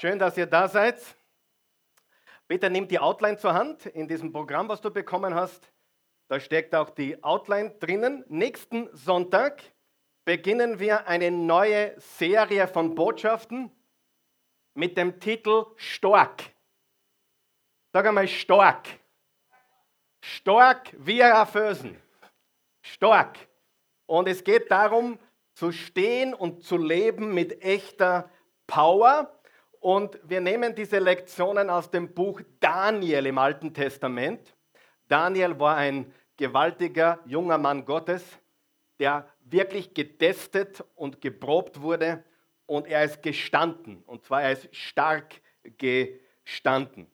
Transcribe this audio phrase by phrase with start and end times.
[0.00, 0.98] Schön, dass ihr da seid.
[2.48, 5.70] Bitte nimm die Outline zur Hand in diesem Programm, was du bekommen hast.
[6.28, 8.24] Da steckt auch die Outline drinnen.
[8.26, 9.62] Nächsten Sonntag
[10.24, 13.70] beginnen wir eine neue Serie von Botschaften
[14.72, 16.44] mit dem Titel Stark.
[17.92, 18.88] Sag einmal stark.
[20.22, 21.20] Stark wie
[21.52, 22.00] Fösen.
[22.80, 23.36] Stark.
[24.06, 25.18] Und es geht darum,
[25.52, 28.30] zu stehen und zu leben mit echter
[28.66, 29.36] Power.
[29.80, 34.54] Und wir nehmen diese Lektionen aus dem Buch Daniel im Alten Testament.
[35.08, 38.22] Daniel war ein gewaltiger junger Mann Gottes,
[38.98, 42.22] der wirklich getestet und geprobt wurde
[42.66, 44.02] und er ist gestanden.
[44.04, 45.40] Und zwar er ist stark
[45.78, 47.06] gestanden.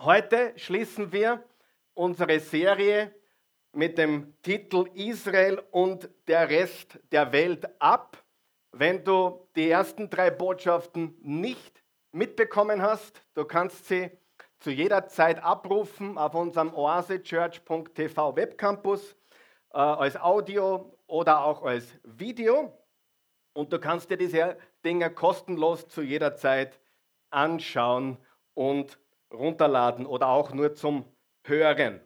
[0.00, 1.44] Heute schließen wir
[1.94, 3.14] unsere Serie
[3.72, 8.22] mit dem Titel Israel und der Rest der Welt ab.
[8.72, 11.83] Wenn du die ersten drei Botschaften nicht
[12.14, 14.10] mitbekommen hast, du kannst sie
[14.60, 19.16] zu jeder Zeit abrufen auf unserem oasechurch.tv Webcampus
[19.72, 22.72] äh, als Audio oder auch als Video.
[23.52, 26.80] Und du kannst dir diese Dinge kostenlos zu jeder Zeit
[27.30, 28.16] anschauen
[28.54, 28.98] und
[29.32, 31.04] runterladen oder auch nur zum
[31.42, 32.00] Hören.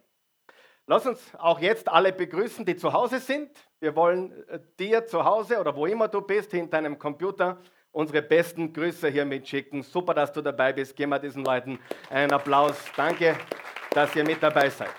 [0.86, 3.50] Lass uns auch jetzt alle begrüßen, die zu Hause sind.
[3.78, 7.58] Wir wollen äh, dir zu Hause oder wo immer du bist, hinter deinem Computer,
[7.98, 9.82] unsere besten Grüße hier mitschicken.
[9.82, 10.94] Super, dass du dabei bist.
[10.94, 12.76] Geben wir diesen Leuten einen Applaus.
[12.96, 13.36] Danke,
[13.90, 14.94] dass ihr mit dabei seid.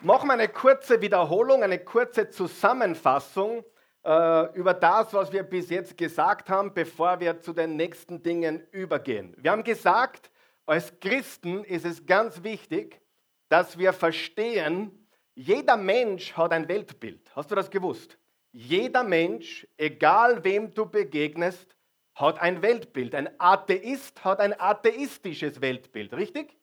[0.00, 3.62] Machen wir eine kurze Wiederholung, eine kurze Zusammenfassung
[4.02, 8.66] äh, über das, was wir bis jetzt gesagt haben, bevor wir zu den nächsten Dingen
[8.70, 9.34] übergehen.
[9.36, 10.30] Wir haben gesagt,
[10.64, 13.02] als Christen ist es ganz wichtig,
[13.50, 17.30] dass wir verstehen, jeder Mensch hat ein Weltbild.
[17.36, 18.16] Hast du das gewusst?
[18.52, 21.74] Jeder Mensch, egal wem du begegnest,
[22.14, 23.14] hat ein Weltbild.
[23.14, 26.56] Ein Atheist hat ein atheistisches Weltbild, richtig?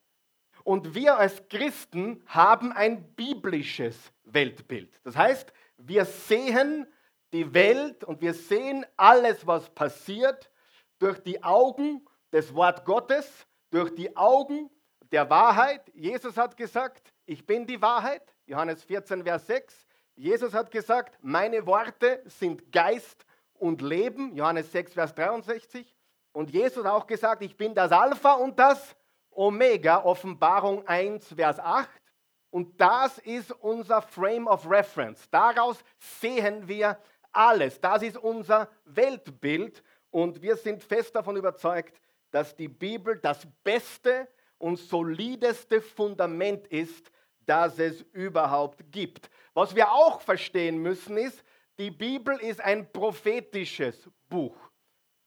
[0.64, 5.00] Und wir als Christen haben ein biblisches Weltbild.
[5.04, 6.86] Das heißt, wir sehen
[7.34, 10.52] die Welt und wir sehen alles, was passiert,
[11.00, 14.70] durch die Augen des Wort Gottes, durch die Augen
[15.12, 15.90] der Wahrheit.
[15.96, 18.36] Jesus hat gesagt, ich bin die Wahrheit.
[18.46, 19.88] Johannes 14, Vers 6.
[20.20, 25.96] Jesus hat gesagt, meine Worte sind Geist und Leben, Johannes 6, Vers 63.
[26.34, 28.98] Und Jesus hat auch gesagt, ich bin das Alpha und das
[29.32, 31.90] Omega, Offenbarung 1, Vers 8.
[32.50, 35.30] Und das ist unser Frame of Reference.
[35.30, 36.98] Daraus sehen wir
[37.32, 37.80] alles.
[37.80, 39.82] Das ist unser Weltbild.
[40.12, 44.28] Und wir sind fest davon überzeugt, dass die Bibel das beste
[44.58, 47.10] und solideste Fundament ist,
[47.50, 49.30] das es überhaupt gibt.
[49.56, 51.44] Was wir auch verstehen müssen ist,
[51.80, 54.56] die Bibel ist ein prophetisches Buch.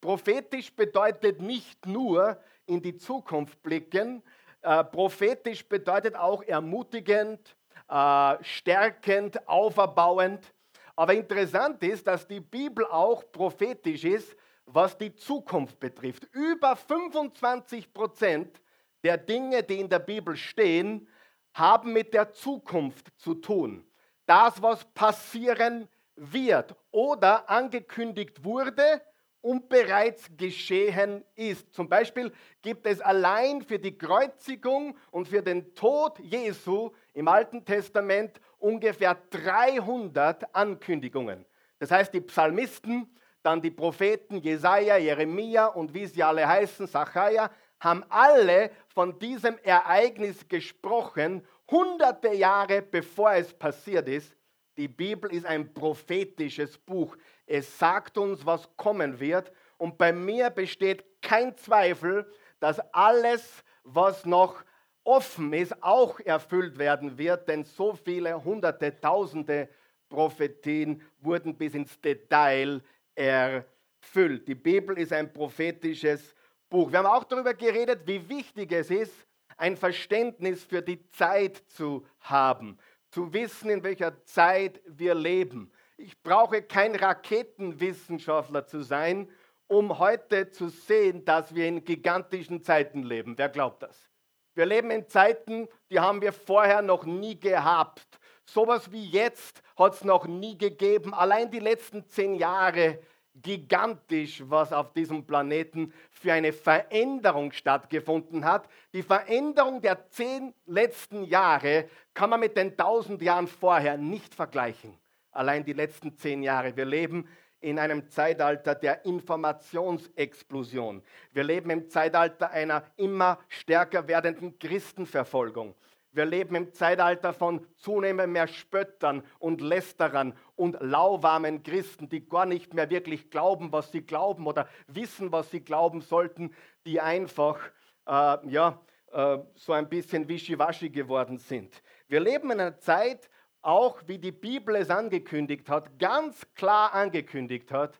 [0.00, 4.22] Prophetisch bedeutet nicht nur in die Zukunft blicken,
[4.62, 7.56] äh, prophetisch bedeutet auch ermutigend,
[7.88, 10.54] äh, stärkend, auferbauend.
[10.94, 16.28] Aber interessant ist, dass die Bibel auch prophetisch ist, was die Zukunft betrifft.
[16.32, 18.62] Über 25 Prozent
[19.02, 21.08] der Dinge, die in der Bibel stehen,
[21.54, 23.84] haben mit der Zukunft zu tun.
[24.26, 29.02] Das, was passieren wird oder angekündigt wurde
[29.40, 31.74] und bereits geschehen ist.
[31.74, 32.32] Zum Beispiel
[32.62, 39.16] gibt es allein für die Kreuzigung und für den Tod Jesu im Alten Testament ungefähr
[39.30, 41.44] 300 Ankündigungen.
[41.80, 47.50] Das heißt, die Psalmisten, dann die Propheten Jesaja, Jeremia und wie sie alle heißen, Sacharja,
[47.82, 54.34] haben alle von diesem Ereignis gesprochen, hunderte Jahre bevor es passiert ist.
[54.76, 57.16] Die Bibel ist ein prophetisches Buch.
[57.44, 59.50] Es sagt uns, was kommen wird.
[59.78, 64.62] Und bei mir besteht kein Zweifel, dass alles, was noch
[65.02, 69.68] offen ist, auch erfüllt werden wird, denn so viele hunderte, tausende
[70.08, 72.80] Prophetien wurden bis ins Detail
[73.16, 74.46] erfüllt.
[74.46, 76.34] Die Bibel ist ein prophetisches
[76.72, 76.90] Buch.
[76.90, 79.12] Wir haben auch darüber geredet, wie wichtig es ist,
[79.58, 82.78] ein Verständnis für die Zeit zu haben,
[83.10, 85.70] zu wissen, in welcher Zeit wir leben.
[85.98, 89.30] Ich brauche kein Raketenwissenschaftler zu sein,
[89.66, 93.36] um heute zu sehen, dass wir in gigantischen Zeiten leben.
[93.36, 94.08] Wer glaubt das?
[94.54, 98.18] Wir leben in Zeiten, die haben wir vorher noch nie gehabt.
[98.46, 101.12] Sowas wie jetzt hat es noch nie gegeben.
[101.12, 102.98] Allein die letzten zehn Jahre
[103.34, 108.68] gigantisch, was auf diesem Planeten für eine Veränderung stattgefunden hat.
[108.92, 114.98] Die Veränderung der zehn letzten Jahre kann man mit den tausend Jahren vorher nicht vergleichen.
[115.30, 116.76] Allein die letzten zehn Jahre.
[116.76, 117.26] Wir leben
[117.60, 121.02] in einem Zeitalter der Informationsexplosion.
[121.32, 125.74] Wir leben im Zeitalter einer immer stärker werdenden Christenverfolgung.
[126.14, 132.44] Wir leben im Zeitalter von zunehmend mehr Spöttern und Lästerern und lauwarmen Christen, die gar
[132.44, 136.54] nicht mehr wirklich glauben, was sie glauben oder wissen, was sie glauben sollten,
[136.84, 137.58] die einfach
[138.06, 138.78] äh, ja,
[139.10, 141.82] äh, so ein bisschen wischiwaschi geworden sind.
[142.08, 143.30] Wir leben in einer Zeit,
[143.62, 147.98] auch wie die Bibel es angekündigt hat, ganz klar angekündigt hat,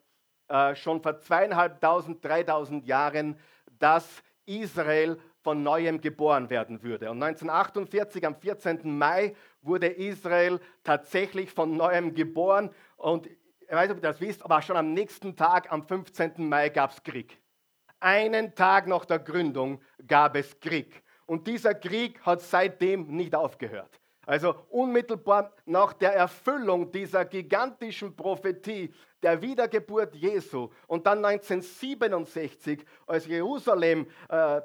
[0.48, 3.38] äh, schon vor zweieinhalbtausend, dreitausend Jahren,
[3.78, 7.10] dass Israel von neuem geboren werden würde.
[7.10, 8.96] Und 1948, am 14.
[8.96, 12.70] Mai, wurde Israel tatsächlich von neuem geboren.
[12.96, 16.48] Und ich weiß nicht, ob ihr das wisst, aber schon am nächsten Tag, am 15.
[16.48, 17.38] Mai, gab es Krieg.
[18.00, 21.02] Einen Tag nach der Gründung gab es Krieg.
[21.26, 24.00] Und dieser Krieg hat seitdem nicht aufgehört.
[24.26, 28.92] Also unmittelbar nach der Erfüllung dieser gigantischen Prophetie
[29.22, 34.60] der Wiedergeburt Jesu und dann 1967, als Jerusalem äh,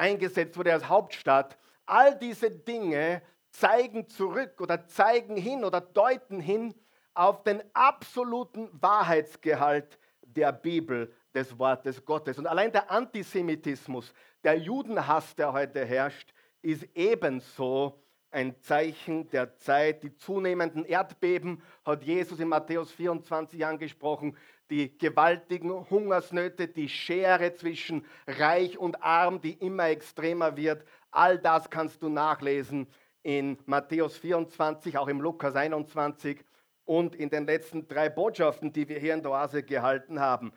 [0.00, 1.56] eingesetzt wurde als Hauptstadt.
[1.86, 6.74] All diese Dinge zeigen zurück oder zeigen hin oder deuten hin
[7.14, 12.38] auf den absoluten Wahrheitsgehalt der Bibel, des Wortes Gottes.
[12.38, 14.12] Und allein der Antisemitismus,
[14.42, 16.32] der Judenhass, der heute herrscht,
[16.62, 20.02] ist ebenso ein Zeichen der Zeit.
[20.02, 24.36] Die zunehmenden Erdbeben hat Jesus in Matthäus 24 angesprochen
[24.70, 30.84] die gewaltigen Hungersnöte, die Schere zwischen Reich und Arm, die immer extremer wird.
[31.10, 32.86] All das kannst du nachlesen
[33.22, 36.44] in Matthäus 24, auch im Lukas 21
[36.84, 40.52] und in den letzten drei Botschaften, die wir hier in der Oase gehalten haben.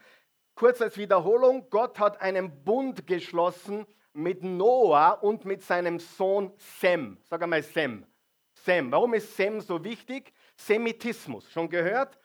[0.56, 7.18] Kurz als Wiederholung, Gott hat einen Bund geschlossen mit Noah und mit seinem Sohn Sem.
[7.24, 8.06] Sag einmal Sem.
[8.54, 8.92] Sem.
[8.92, 10.32] Warum ist Sem so wichtig?
[10.56, 11.52] Semitismus.
[11.52, 12.20] Schon gehört?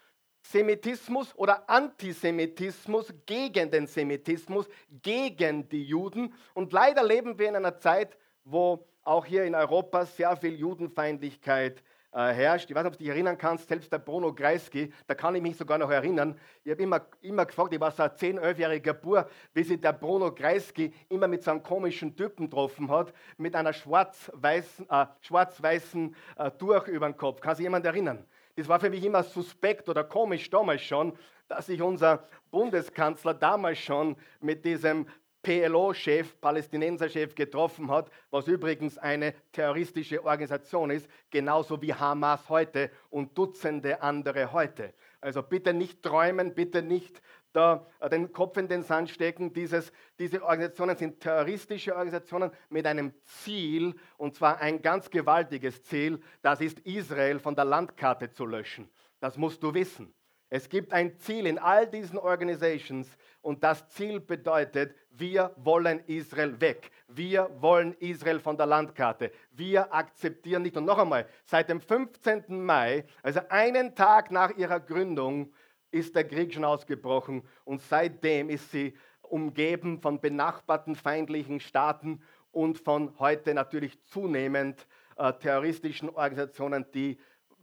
[0.50, 4.66] Semitismus oder Antisemitismus gegen den Semitismus,
[5.02, 6.32] gegen die Juden.
[6.54, 11.82] Und leider leben wir in einer Zeit, wo auch hier in Europa sehr viel Judenfeindlichkeit
[12.12, 12.70] äh, herrscht.
[12.70, 15.42] Ich weiß nicht, ob du dich erinnern kannst, selbst der Bruno Kreisky, da kann ich
[15.42, 16.40] mich sogar noch erinnern.
[16.64, 19.92] Ich habe immer, immer gefragt, ich war so ein 10-, 11-jähriger Bur, wie sich der
[19.92, 25.60] Bruno Kreisky immer mit so einem komischen Typen getroffen hat, mit einer schwarz-weißen äh, schwarz
[25.62, 27.42] äh, Tuch über den Kopf.
[27.42, 28.24] Kann sich jemand erinnern?
[28.58, 31.16] Das war für mich immer suspekt oder komisch damals schon,
[31.46, 35.06] dass sich unser Bundeskanzler damals schon mit diesem
[35.42, 43.38] PLO-Chef, Palästinenser-Chef getroffen hat, was übrigens eine terroristische Organisation ist, genauso wie Hamas heute und
[43.38, 44.92] Dutzende andere heute.
[45.20, 47.22] Also bitte nicht träumen, bitte nicht
[47.52, 49.52] da äh, den Kopf in den Sand stecken.
[49.52, 56.20] Dieses, diese Organisationen sind terroristische Organisationen mit einem Ziel, und zwar ein ganz gewaltiges Ziel,
[56.42, 58.88] das ist Israel von der Landkarte zu löschen.
[59.20, 60.14] Das musst du wissen.
[60.50, 63.06] Es gibt ein Ziel in all diesen Organisations
[63.42, 66.90] und das Ziel bedeutet, wir wollen Israel weg.
[67.06, 69.30] Wir wollen Israel von der Landkarte.
[69.50, 70.76] Wir akzeptieren nicht.
[70.76, 72.44] Und noch einmal, seit dem 15.
[72.64, 75.52] Mai, also einen Tag nach ihrer Gründung,
[75.90, 82.78] ist der Krieg schon ausgebrochen und seitdem ist sie umgeben von benachbarten feindlichen Staaten und
[82.78, 84.86] von heute natürlich zunehmend
[85.16, 87.18] äh, terroristischen Organisationen, die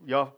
[0.06, 0.34] ja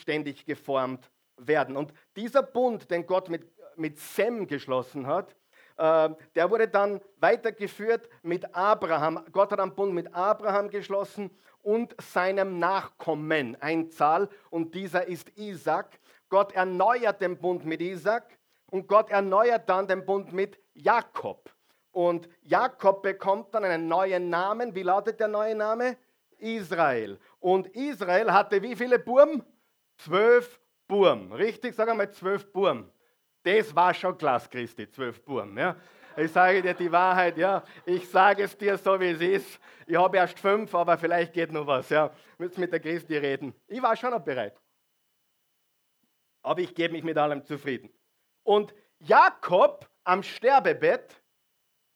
[0.00, 1.76] ständig geformt werden.
[1.76, 3.46] Und dieser Bund, den Gott mit,
[3.76, 5.34] mit Sem geschlossen hat,
[5.76, 9.24] äh, der wurde dann weitergeführt mit Abraham.
[9.32, 11.30] Gott hat einen Bund mit Abraham geschlossen
[11.62, 15.98] und seinem Nachkommen, ein Zahl, und dieser ist Isaac.
[16.28, 18.38] Gott erneuert den Bund mit Isaac
[18.70, 21.50] und Gott erneuert dann den Bund mit Jakob.
[21.92, 24.74] Und Jakob bekommt dann einen neuen Namen.
[24.74, 25.96] Wie lautet der neue Name?
[26.38, 27.18] Israel.
[27.38, 29.44] Und Israel hatte wie viele Burm?
[29.98, 31.32] Zwölf Burm.
[31.32, 31.74] Richtig?
[31.74, 32.90] Sag einmal zwölf Burm.
[33.44, 35.56] Das war schon Glas Christi, zwölf Burm.
[35.56, 35.76] Ja?
[36.16, 37.62] Ich sage dir die Wahrheit, ja.
[37.84, 39.60] Ich sage es dir so, wie es ist.
[39.86, 41.88] Ich habe erst fünf, aber vielleicht geht noch was.
[41.90, 42.10] Ja.
[42.38, 43.54] Müsst mit der Christi reden.
[43.68, 44.56] Ich war schon noch bereit.
[46.44, 47.90] Aber ich gebe mich mit allem zufrieden.
[48.44, 51.20] Und Jakob am Sterbebett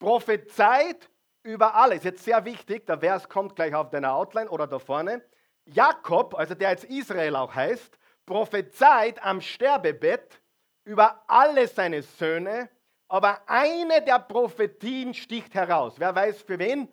[0.00, 1.09] prophezeit
[1.43, 2.02] über alles.
[2.02, 5.23] Jetzt sehr wichtig, der Vers kommt gleich auf deiner Outline oder da vorne.
[5.67, 10.43] Jakob, also der jetzt Israel auch heißt, prophezeit am Sterbebett
[10.85, 12.71] über alle seine Söhne,
[13.09, 15.95] aber eine der Prophetien sticht heraus.
[15.99, 16.88] Wer weiß für wen?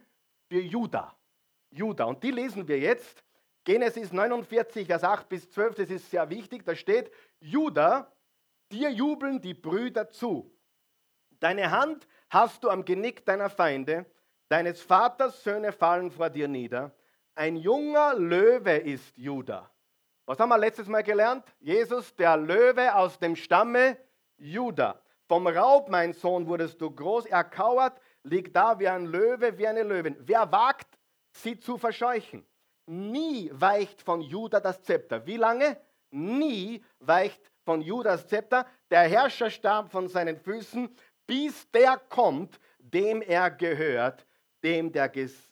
[0.49, 1.15] Für Judah.
[1.71, 2.05] Judah.
[2.05, 3.23] Und die lesen wir jetzt.
[3.65, 6.63] Genesis 49, Vers 8 bis 12, das ist sehr wichtig.
[6.65, 8.11] Da steht, Judah,
[8.71, 10.51] dir jubeln die Brüder zu.
[11.39, 14.05] Deine Hand hast du am Genick deiner Feinde,
[14.49, 16.95] deines Vaters Söhne fallen vor dir nieder.
[17.35, 19.69] Ein junger Löwe ist Judah.
[20.25, 21.45] Was haben wir letztes Mal gelernt?
[21.59, 23.97] Jesus, der Löwe aus dem Stamme
[24.37, 25.01] Juda.
[25.27, 29.83] Vom Raub, mein Sohn, wurdest du groß, erkauert, liegt da wie ein Löwe, wie eine
[29.83, 30.15] Löwin.
[30.19, 30.99] Wer wagt,
[31.31, 32.45] sie zu verscheuchen?
[32.85, 35.25] Nie weicht von Juda das Zepter.
[35.25, 35.77] Wie lange?
[36.11, 38.65] Nie weicht von Judas Zepter.
[38.89, 40.89] Der Herrscherstab von seinen Füßen,
[41.27, 44.25] bis der kommt, dem er gehört,
[44.63, 45.11] dem der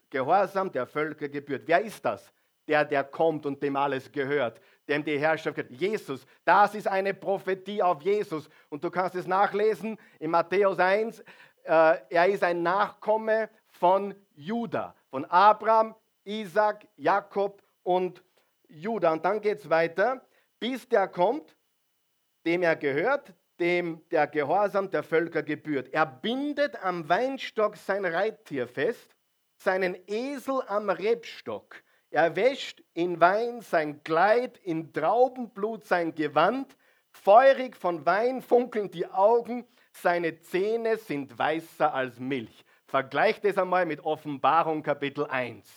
[0.09, 1.63] Gehorsam der Völker gebührt.
[1.65, 2.31] Wer ist das?
[2.67, 5.71] Der, der kommt und dem alles gehört, dem die Herrschaft gehört.
[5.71, 8.47] Jesus, das ist eine Prophetie auf Jesus.
[8.69, 11.19] Und du kannst es nachlesen in Matthäus 1.
[11.63, 18.23] Äh, er ist ein Nachkomme von Juda, von Abraham, Isaac, Jakob und
[18.69, 19.11] Juda.
[19.11, 20.21] Und dann geht es weiter,
[20.63, 21.57] bis der kommt,
[22.45, 25.89] dem er gehört, dem der Gehorsam der Völker gebührt.
[25.91, 29.13] Er bindet am Weinstock sein Reittier fest,
[29.57, 31.83] seinen Esel am Rebstock.
[32.11, 36.77] Er wäscht in Wein sein Kleid, in Traubenblut sein Gewand,
[37.11, 42.63] feurig von Wein funkeln die Augen, seine Zähne sind weißer als Milch.
[42.87, 45.67] Vergleicht es einmal mit Offenbarung Kapitel 1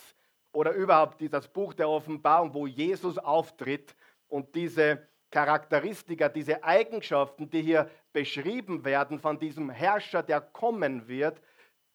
[0.52, 3.96] oder überhaupt dieses Buch der Offenbarung, wo Jesus auftritt
[4.28, 11.40] und diese Charakteristika, diese Eigenschaften, die hier beschrieben werden von diesem Herrscher, der kommen wird,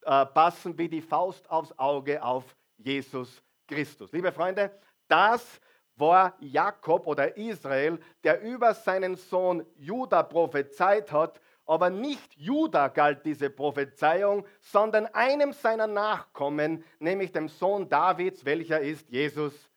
[0.04, 4.12] äh, passen wie die Faust aufs Auge auf Jesus Christus.
[4.12, 4.72] Liebe Freunde,
[5.08, 5.62] das
[5.96, 13.26] war Jakob oder Israel, der über seinen Sohn Judah prophezeit hat, aber nicht Judah galt
[13.26, 19.71] diese Prophezeiung, sondern einem seiner Nachkommen, nämlich dem Sohn Davids, welcher ist Jesus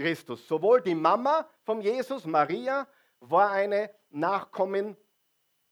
[0.00, 0.48] Christus.
[0.48, 2.86] Sowohl die Mama von Jesus, Maria,
[3.20, 4.96] war eine Nachkommin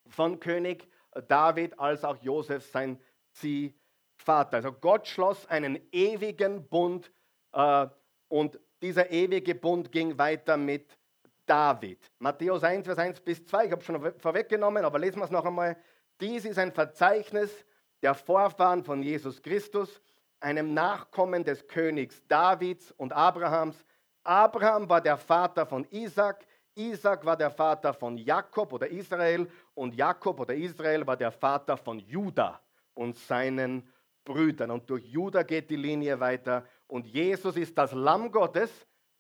[0.06, 0.87] von König
[1.28, 3.00] David, als auch Josef, sein
[3.32, 4.58] Ziehvater.
[4.58, 7.11] Also Gott schloss einen ewigen Bund
[7.52, 7.87] äh,
[8.28, 10.99] und dieser ewige Bund ging weiter mit
[11.47, 11.99] David.
[12.18, 15.47] Matthäus 1, Vers 1 bis 2, ich habe schon vorweggenommen, aber lesen wir es noch
[15.47, 15.76] einmal.
[16.20, 17.64] Dies ist ein Verzeichnis
[18.02, 20.02] der Vorfahren von Jesus Christus,
[20.38, 23.85] einem Nachkommen des Königs Davids und Abrahams.
[24.28, 29.94] Abraham war der Vater von Isaac, Isaac war der Vater von Jakob oder Israel und
[29.94, 32.61] Jakob oder Israel war der Vater von Juda
[32.92, 33.90] und seinen
[34.25, 34.70] Brüdern.
[34.70, 36.66] Und durch Juda geht die Linie weiter.
[36.87, 38.70] Und Jesus ist das Lamm Gottes,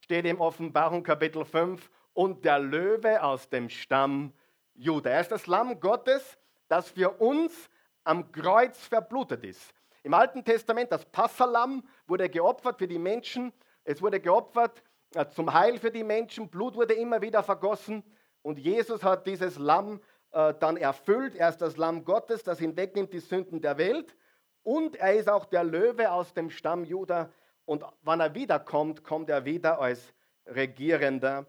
[0.00, 4.34] steht im Offenbarung Kapitel 5 und der Löwe aus dem Stamm
[4.74, 5.08] Juda.
[5.08, 6.36] Er ist das Lamm Gottes,
[6.68, 7.70] das für uns
[8.04, 9.72] am Kreuz verblutet ist.
[10.02, 13.54] Im Alten Testament, das Passalam wurde geopfert für die Menschen.
[13.84, 14.82] Es wurde geopfert
[15.30, 16.48] zum Heil für die Menschen.
[16.48, 18.02] Blut wurde immer wieder vergossen.
[18.42, 20.00] Und Jesus hat dieses Lamm
[20.32, 21.34] äh, dann erfüllt.
[21.34, 24.14] Er ist das Lamm Gottes, das hinwegnimmt die Sünden der Welt.
[24.62, 27.30] Und er ist auch der Löwe aus dem Stamm Juda.
[27.64, 30.12] Und wann er wiederkommt, kommt er wieder als
[30.46, 31.46] regierender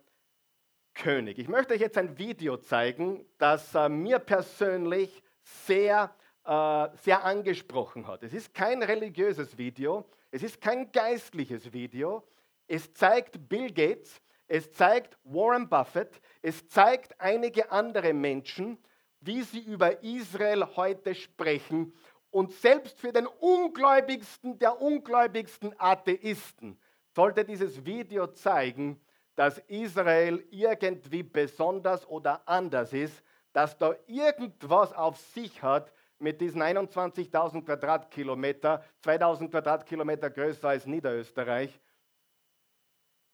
[0.93, 1.39] König.
[1.39, 6.13] Ich möchte euch jetzt ein Video zeigen, das äh, mir persönlich sehr,
[6.45, 8.23] äh, sehr angesprochen hat.
[8.23, 12.23] Es ist kein religiöses Video, es ist kein geistliches Video.
[12.71, 18.77] Es zeigt Bill Gates, es zeigt Warren Buffett, es zeigt einige andere Menschen,
[19.21, 21.93] wie sie über Israel heute sprechen.
[22.29, 26.79] Und selbst für den ungläubigsten der ungläubigsten Atheisten
[27.15, 29.01] sollte dieses Video zeigen,
[29.33, 36.61] dass Israel irgendwie besonders oder anders ist, dass da irgendwas auf sich hat mit diesen
[36.61, 41.79] 21.000 Quadratkilometer, 2000 Quadratkilometer größer als Niederösterreich.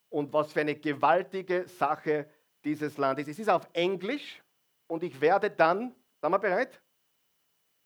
[0.09, 2.29] Und was für eine gewaltige Sache
[2.63, 3.27] dieses Land ist.
[3.27, 4.41] Es ist auf Englisch
[4.87, 6.81] und ich werde dann, sind wir bereit?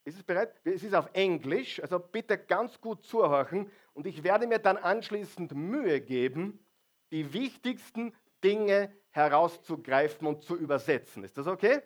[0.05, 0.59] Ist es bereit?
[0.63, 5.53] Es ist auf Englisch, also bitte ganz gut zuhören und ich werde mir dann anschließend
[5.53, 6.65] Mühe geben,
[7.11, 11.23] die wichtigsten Dinge herauszugreifen und zu übersetzen.
[11.23, 11.81] Ist das okay?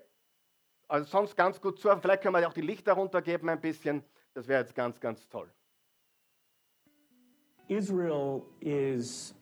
[0.88, 1.90] Also sonst ganz gut zu.
[2.00, 4.04] Vielleicht können wir auch die Lichter runtergeben ein bisschen.
[4.34, 5.52] Das wäre jetzt ganz, ganz toll.
[7.68, 9.34] Israel is,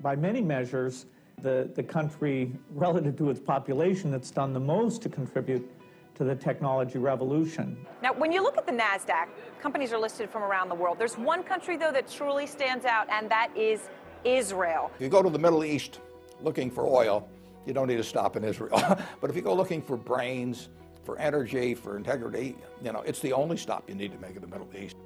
[0.00, 1.06] by many measures,
[1.42, 5.68] the, the country relative to its population that's done the most to contribute
[6.14, 7.76] to the technology revolution.
[8.02, 9.28] Now, when you look at the NASDAQ,
[9.60, 10.98] companies are listed from around the world.
[10.98, 13.88] There's one country, though, that truly stands out, and that is
[14.24, 14.90] Israel.
[14.94, 16.00] If you go to the Middle East
[16.40, 17.28] looking for oil,
[17.66, 18.80] you don't need to stop in Israel.
[19.20, 20.68] but if you go looking for brains,
[21.02, 24.40] for energy, for integrity, you know, it's the only stop you need to make in
[24.40, 24.96] the Middle East.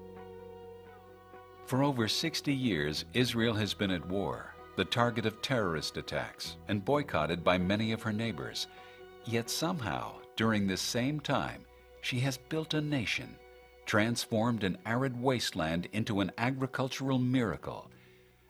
[1.66, 6.84] For over 60 years, Israel has been at war, the target of terrorist attacks, and
[6.84, 8.68] boycotted by many of her neighbors.
[9.24, 11.64] Yet somehow, during this same time,
[12.00, 13.34] she has built a nation,
[13.86, 17.90] transformed an arid wasteland into an agricultural miracle,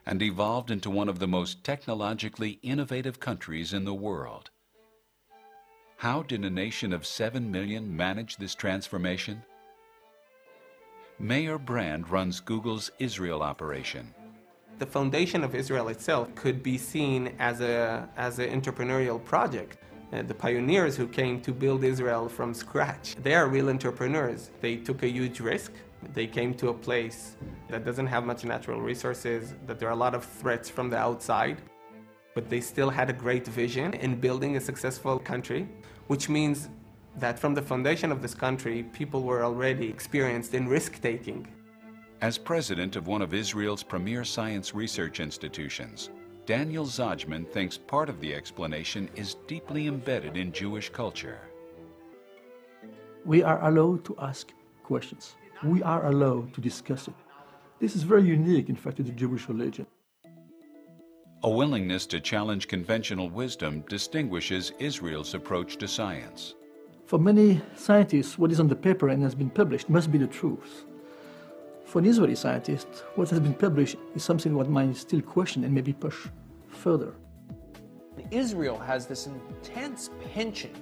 [0.04, 4.50] and evolved into one of the most technologically innovative countries in the world.
[5.96, 9.42] How did a nation of 7 million manage this transformation?
[11.18, 14.14] Mayor Brand runs Google's Israel operation.
[14.78, 19.78] The foundation of Israel itself could be seen as a as an entrepreneurial project.
[20.12, 24.50] Uh, the pioneers who came to build Israel from scratch, they are real entrepreneurs.
[24.60, 25.72] They took a huge risk.
[26.14, 27.36] They came to a place
[27.68, 30.96] that doesn't have much natural resources, that there are a lot of threats from the
[30.96, 31.58] outside,
[32.36, 35.68] but they still had a great vision in building a successful country,
[36.06, 36.68] which means
[37.16, 41.48] that from the foundation of this country, people were already experienced in risk taking.
[42.20, 46.10] As president of one of Israel's premier science research institutions,
[46.46, 51.38] Daniel Zajman thinks part of the explanation is deeply embedded in Jewish culture.
[53.24, 55.36] We are allowed to ask questions.
[55.62, 57.14] We are allowed to discuss it.
[57.78, 59.86] This is very unique, in fact, to the Jewish religion.
[61.44, 66.56] A willingness to challenge conventional wisdom distinguishes Israel's approach to science.
[67.06, 70.26] For many scientists, what is on the paper and has been published must be the
[70.26, 70.84] truth.
[71.88, 75.72] For an Israeli scientist, what has been published is something one might still question and
[75.72, 76.28] maybe push
[76.66, 77.14] further.
[78.30, 80.76] Israel has this intense penchant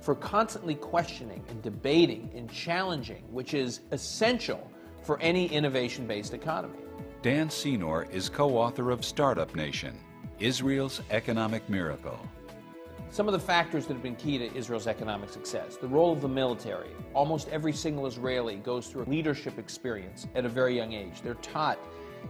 [0.00, 4.70] for constantly questioning and debating and challenging, which is essential
[5.02, 6.78] for any innovation based economy.
[7.22, 9.98] Dan Senor is co author of Startup Nation
[10.38, 12.20] Israel's Economic Miracle.
[13.12, 16.22] Some of the factors that have been key to Israel's economic success the role of
[16.22, 16.88] the military.
[17.12, 21.20] Almost every single Israeli goes through a leadership experience at a very young age.
[21.20, 21.78] They're taught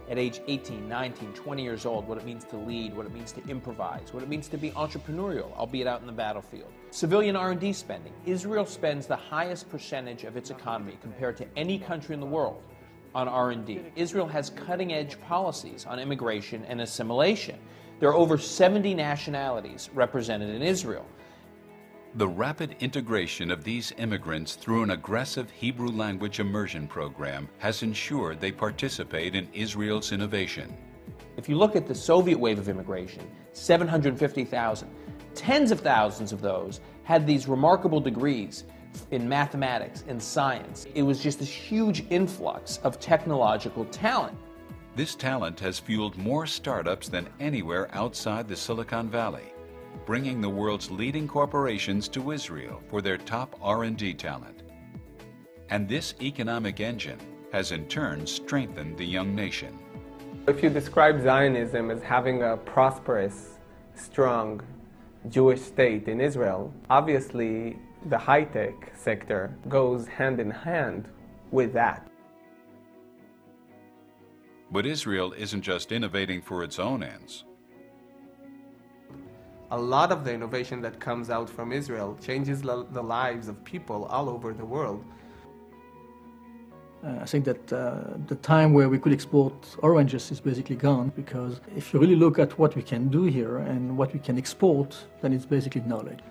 [0.09, 3.31] at age 18, 19, 20 years old what it means to lead, what it means
[3.31, 6.73] to improvise, what it means to be entrepreneurial, albeit out in the battlefield.
[6.91, 8.11] Civilian R&D spending.
[8.25, 12.61] Israel spends the highest percentage of its economy compared to any country in the world
[13.15, 13.79] on R&D.
[13.95, 17.57] Israel has cutting-edge policies on immigration and assimilation.
[18.03, 21.05] There are over 70 nationalities represented in Israel.
[22.15, 28.41] The rapid integration of these immigrants through an aggressive Hebrew language immersion program has ensured
[28.41, 30.75] they participate in Israel's innovation.
[31.37, 34.89] If you look at the Soviet wave of immigration, 750,000,
[35.33, 38.65] tens of thousands of those had these remarkable degrees
[39.11, 40.87] in mathematics and science.
[40.93, 44.37] It was just this huge influx of technological talent.
[44.95, 49.51] This talent has fueled more startups than anywhere outside the Silicon Valley,
[50.05, 54.61] bringing the world's leading corporations to Israel for their top R&D talent.
[55.71, 57.17] And this economic engine
[57.51, 59.79] has in turn strengthened the young nation.
[60.47, 63.57] If you describe Zionism as having a prosperous,
[63.95, 64.61] strong
[65.27, 67.79] Jewish state in Israel, obviously
[68.09, 71.07] the high tech sector goes hand in hand
[71.49, 72.07] with that.
[74.73, 77.43] But Israel isn't just innovating for its own ends.
[79.69, 84.05] A lot of the innovation that comes out from Israel changes the lives of people
[84.05, 85.05] all over the world.
[87.05, 91.11] Uh, I think that uh, the time where we could export oranges is basically gone
[91.15, 94.39] because if you really look at what we can do here and what we can
[94.39, 94.89] export,
[95.21, 96.21] then it's basically knowledge.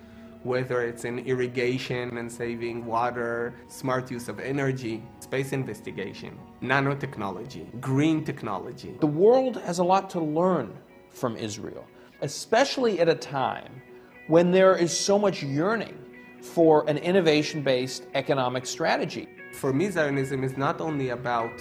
[0.43, 8.25] Whether it's in irrigation and saving water, smart use of energy, space investigation, nanotechnology, green
[8.25, 8.97] technology.
[8.99, 10.77] The world has a lot to learn
[11.09, 11.85] from Israel,
[12.21, 13.81] especially at a time
[14.27, 15.97] when there is so much yearning
[16.41, 19.29] for an innovation based economic strategy.
[19.53, 21.53] For me, Zionism is not only about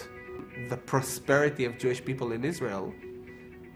[0.68, 2.92] the prosperity of Jewish people in Israel,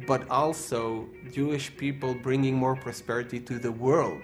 [0.07, 4.23] but also Jewish people bringing more prosperity to the world.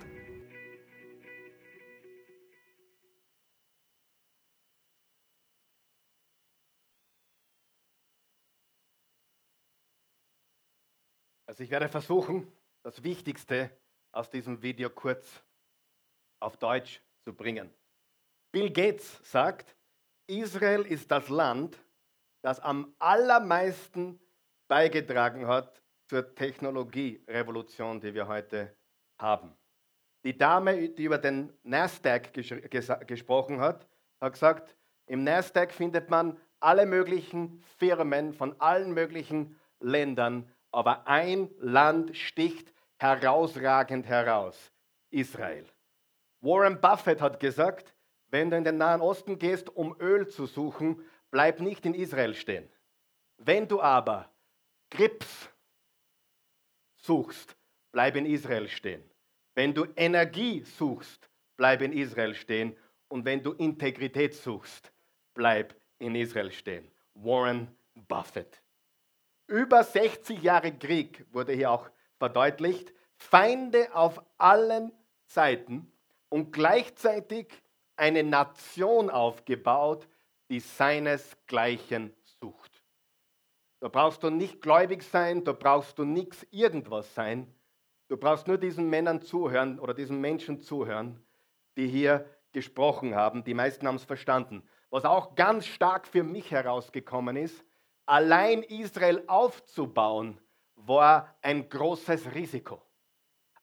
[11.53, 12.51] Also ich werde versuchen,
[12.83, 13.71] das Wichtigste
[14.11, 15.45] aus diesem Video kurz
[16.41, 17.69] auf Deutsch zu bringen.
[18.51, 19.77] Bill Gates sagt,
[20.27, 21.79] Israel ist das Land,
[22.41, 24.19] das am allermeisten
[24.67, 28.75] beigetragen hat zur Technologierevolution, die wir heute
[29.19, 29.55] haben.
[30.25, 33.87] Die Dame, die über den Nasdaq ges ges gesprochen hat,
[34.23, 41.51] hat gesagt, im Nasdaq findet man alle möglichen Firmen von allen möglichen Ländern, aber ein
[41.59, 44.73] Land sticht herausragend heraus,
[45.11, 45.67] Israel.
[46.41, 47.95] Warren Buffett hat gesagt,
[48.29, 52.35] wenn du in den Nahen Osten gehst, um Öl zu suchen, bleib nicht in Israel
[52.35, 52.69] stehen.
[53.37, 54.31] Wenn du aber
[54.91, 55.51] Grips
[56.97, 57.57] suchst,
[57.93, 59.03] bleib in Israel stehen.
[59.55, 62.77] Wenn du Energie suchst, bleib in Israel stehen.
[63.09, 64.93] Und wenn du Integrität suchst,
[65.35, 66.91] bleib in Israel stehen.
[67.15, 68.62] Warren Buffett.
[69.47, 72.93] Über 60 Jahre Krieg wurde hier auch verdeutlicht.
[73.17, 74.93] Feinde auf allen
[75.25, 75.93] Seiten
[76.29, 77.49] und gleichzeitig
[77.97, 80.09] eine Nation aufgebaut,
[80.51, 82.83] die seinesgleichen sucht.
[83.81, 87.53] Da brauchst du nicht gläubig sein, da brauchst du nichts irgendwas sein.
[88.09, 91.25] Du brauchst nur diesen Männern zuhören oder diesen Menschen zuhören,
[91.77, 93.45] die hier gesprochen haben.
[93.45, 94.63] Die meisten haben es verstanden.
[94.91, 97.65] Was auch ganz stark für mich herausgekommen ist,
[98.13, 100.39] allein Israel aufzubauen,
[100.75, 102.83] war ein großes Risiko.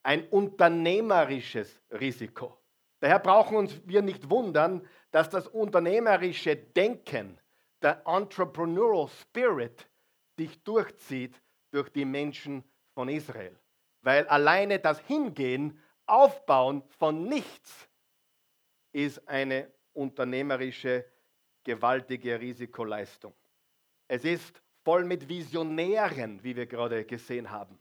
[0.02, 2.58] Ein unternehmerisches Risiko.
[2.98, 7.38] Daher brauchen uns wir nicht wundern, dass das unternehmerische Denken,
[7.80, 9.88] der Entrepreneurial Spirit,
[10.36, 13.56] sich durchzieht durch die Menschen von Israel.
[14.02, 17.88] Weil alleine das Hingehen, Aufbauen von nichts
[18.90, 21.04] ist eine unternehmerische,
[21.62, 23.32] gewaltige Risikoleistung.
[24.10, 27.78] Es ist voll mit Visionären, wie wir gerade gesehen haben.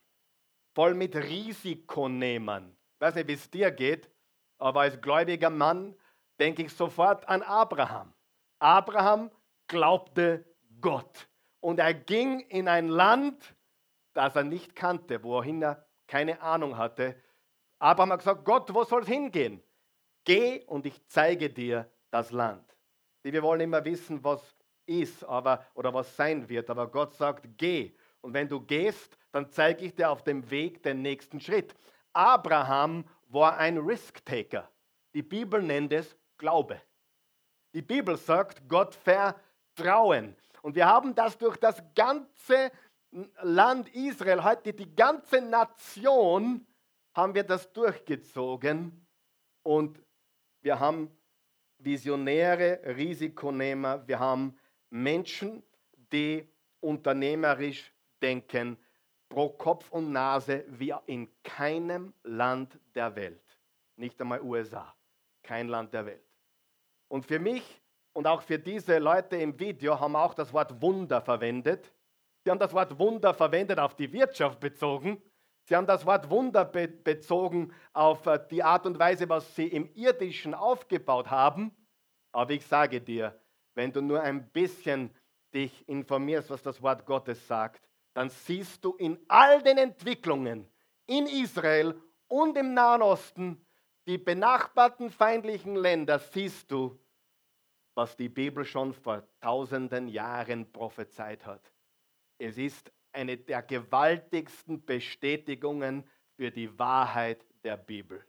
[0.76, 2.78] Voll mit Risikonehmern.
[2.94, 4.12] Ich weiß nicht, wie es dir geht,
[4.60, 5.96] aber als gläubiger Mann
[6.40, 8.14] denke ich sofort an Abraham.
[8.60, 9.32] Abraham
[9.66, 10.46] glaubte
[10.80, 11.28] Gott
[11.62, 13.56] und er ging in ein Land,
[14.14, 17.20] das er nicht kannte, wohin er keine Ahnung hatte.
[17.80, 19.64] Abraham hat gesagt, Gott, wo soll es hingehen?
[20.26, 22.78] Geh und ich zeige dir das Land.
[23.24, 24.59] Wir wollen immer wissen, was
[24.90, 27.94] ist aber, oder was sein wird, aber Gott sagt, geh.
[28.22, 31.76] Und wenn du gehst, dann zeige ich dir auf dem Weg den nächsten Schritt.
[32.12, 34.70] Abraham war ein Risk-Taker.
[35.14, 36.82] Die Bibel nennt es Glaube.
[37.74, 40.36] Die Bibel sagt, Gott vertrauen.
[40.64, 42.72] Und wir haben das durch das ganze
[43.42, 46.66] Land Israel, heute die ganze Nation,
[47.14, 49.06] haben wir das durchgezogen.
[49.64, 50.02] Und
[50.62, 51.12] wir haben
[51.78, 54.59] Visionäre, Risikonehmer, wir haben
[54.90, 55.64] Menschen,
[56.12, 56.48] die
[56.80, 58.78] unternehmerisch denken,
[59.30, 63.44] pro Kopf und Nase wie in keinem Land der Welt.
[63.96, 64.96] Nicht einmal USA.
[65.44, 66.26] Kein Land der Welt.
[67.08, 67.82] Und für mich
[68.14, 71.94] und auch für diese Leute im Video haben auch das Wort Wunder verwendet.
[72.44, 75.22] Sie haben das Wort Wunder verwendet auf die Wirtschaft bezogen.
[75.66, 79.68] Sie haben das Wort Wunder be bezogen auf äh, die Art und Weise, was sie
[79.68, 81.72] im irdischen aufgebaut haben.
[82.32, 83.40] Aber ich sage dir,
[83.80, 85.10] wenn du nur ein bisschen
[85.54, 90.68] dich informierst, was das Wort Gottes sagt, dann siehst du in all den Entwicklungen
[91.06, 91.96] in Israel
[92.28, 93.66] und im Nahen Osten,
[94.06, 97.00] die benachbarten feindlichen Länder, siehst du,
[97.96, 101.72] was die Bibel schon vor tausenden Jahren prophezeit hat.
[102.38, 106.04] Es ist eine der gewaltigsten Bestätigungen
[106.36, 108.26] für die Wahrheit der Bibel.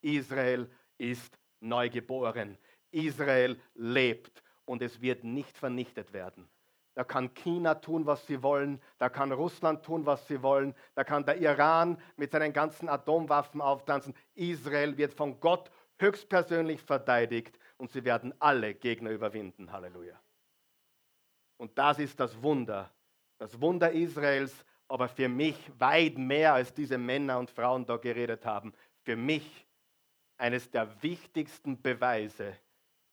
[0.00, 2.58] Israel ist neugeboren.
[2.90, 6.48] Israel lebt und es wird nicht vernichtet werden.
[6.94, 11.04] Da kann China tun, was sie wollen, da kann Russland tun, was sie wollen, da
[11.04, 14.14] kann der Iran mit seinen ganzen Atomwaffen auftanzen.
[14.34, 19.70] Israel wird von Gott höchstpersönlich verteidigt und sie werden alle Gegner überwinden.
[19.70, 20.20] Halleluja.
[21.56, 22.90] Und das ist das Wunder
[23.38, 28.44] das Wunder Israels, aber für mich weit mehr als diese Männer und Frauen da geredet
[28.44, 28.74] haben.
[29.02, 29.66] Für mich
[30.36, 32.56] eines der wichtigsten Beweise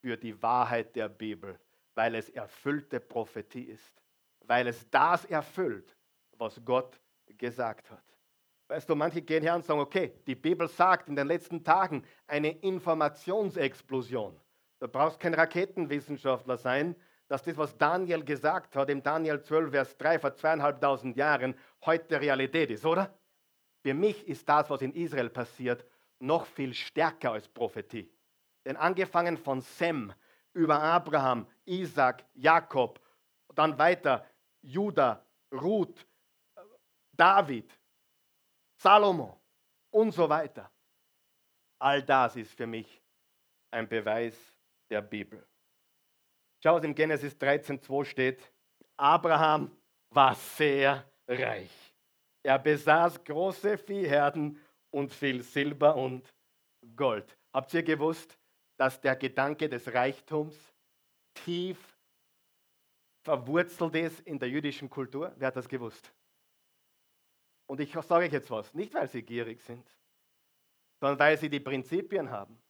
[0.06, 1.58] für die Wahrheit der Bibel,
[1.96, 4.04] weil es erfüllte Prophetie ist,
[4.42, 5.98] weil es das erfüllt,
[6.38, 8.04] was Gott gesagt hat.
[8.68, 12.04] Weißt du, manche gehen her und sagen, okay, die Bibel sagt in den letzten Tagen
[12.28, 14.40] eine Informationsexplosion.
[14.80, 16.96] Du brauchst kein Raketenwissenschaftler sein,
[17.28, 22.22] dass das, was Daniel gesagt hat, im Daniel 12, Vers 3 vor zweieinhalbtausend Jahren, heute
[22.22, 23.12] Realität ist, oder?
[23.82, 25.84] Für mich ist das, was in Israel passiert,
[26.20, 28.15] noch viel stärker als Prophetie.
[28.66, 30.14] Denn angefangen von Sem
[30.54, 33.00] über Abraham, Isaac, Jakob,
[33.54, 34.26] dann weiter
[34.62, 36.06] Judah, Ruth,
[37.12, 37.72] David,
[38.78, 39.40] Salomo
[39.92, 40.70] und so weiter.
[41.80, 43.02] All das ist für mich
[43.72, 44.36] ein Beweis
[44.90, 45.46] der Bibel.
[46.64, 48.52] Schau, was im Genesis 13,2 steht.
[48.98, 49.72] Abraham
[50.10, 51.94] war sehr reich.
[52.44, 54.60] Er besaß große Viehherden
[54.92, 56.34] und viel Silber und
[56.96, 57.38] Gold.
[57.54, 58.38] Habt ihr gewusst,
[58.78, 60.56] dass der Gedanke des Reichtums
[61.34, 61.78] tief
[63.24, 65.34] verwurzelt ist in der jüdischen Kultur?
[65.38, 66.12] Wer hat das gewusst?
[67.68, 69.86] Und ich sage euch jetzt was, nicht weil sie gierig sind,
[71.00, 72.62] sondern weil sie die Prinzipien haben.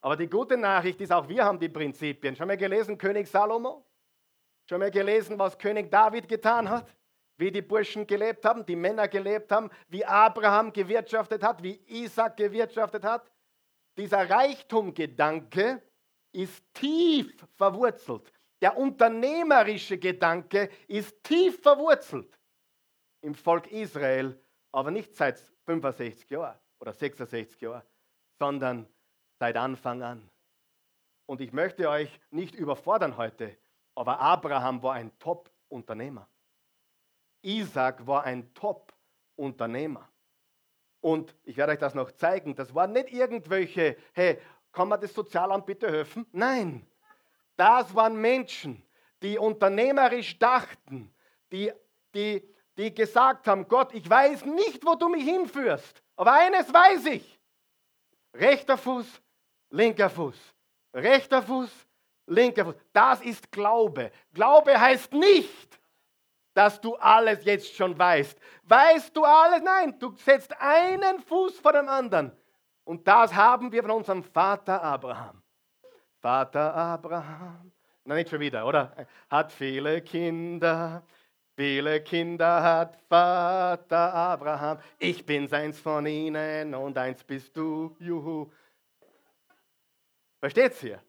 [0.00, 2.34] Aber die gute Nachricht ist, auch wir haben die Prinzipien.
[2.34, 3.84] Schon mal gelesen, König Salomo?
[4.68, 6.96] Schon mal gelesen, was König David getan hat?
[7.36, 12.36] Wie die Burschen gelebt haben, die Männer gelebt haben, wie Abraham gewirtschaftet hat, wie Isaac
[12.36, 13.30] gewirtschaftet hat?
[13.96, 15.82] Dieser Reichtumgedanke
[16.32, 18.32] ist tief verwurzelt.
[18.62, 22.38] Der unternehmerische Gedanke ist tief verwurzelt
[23.22, 24.38] im Volk Israel,
[24.72, 27.82] aber nicht seit 65 Jahren oder 66 Jahren,
[28.38, 28.86] sondern
[29.38, 30.30] seit Anfang an.
[31.26, 33.56] Und ich möchte euch nicht überfordern heute,
[33.94, 36.28] aber Abraham war ein Top-Unternehmer.
[37.42, 40.09] Isaac war ein Top-Unternehmer.
[41.00, 42.54] Und ich werde euch das noch zeigen.
[42.54, 44.38] Das waren nicht irgendwelche, hey,
[44.72, 46.26] kann man das Sozialamt bitte helfen?
[46.32, 46.86] Nein,
[47.56, 48.82] das waren Menschen,
[49.22, 51.12] die unternehmerisch dachten,
[51.52, 51.72] die,
[52.14, 52.42] die,
[52.76, 57.40] die gesagt haben, Gott, ich weiß nicht, wo du mich hinführst, aber eines weiß ich.
[58.34, 59.06] Rechter Fuß,
[59.70, 60.36] linker Fuß.
[60.94, 61.70] Rechter Fuß,
[62.26, 62.74] linker Fuß.
[62.92, 64.12] Das ist Glaube.
[64.32, 65.79] Glaube heißt nicht,
[66.54, 68.38] dass du alles jetzt schon weißt.
[68.64, 69.62] Weißt du alles?
[69.62, 72.32] Nein, du setzt einen Fuß vor dem anderen.
[72.84, 75.42] Und das haben wir von unserem Vater Abraham.
[76.20, 77.72] Vater Abraham,
[78.04, 78.94] na nicht schon wieder, oder?
[79.30, 81.02] Hat viele Kinder,
[81.56, 84.78] viele Kinder hat Vater Abraham.
[84.98, 88.50] Ich bin's eins von ihnen und eins bist du, juhu.
[90.40, 91.02] Versteht's hier?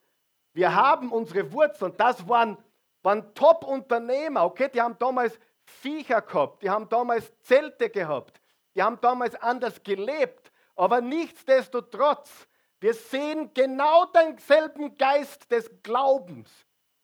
[0.54, 2.58] Wir haben unsere Wurzeln, das waren,
[3.01, 4.69] waren Top-Unternehmer, okay?
[4.69, 8.41] Die haben damals Viecher gehabt, die haben damals Zelte gehabt,
[8.75, 12.47] die haben damals anders gelebt, aber nichtsdestotrotz,
[12.79, 16.49] wir sehen genau denselben Geist des Glaubens,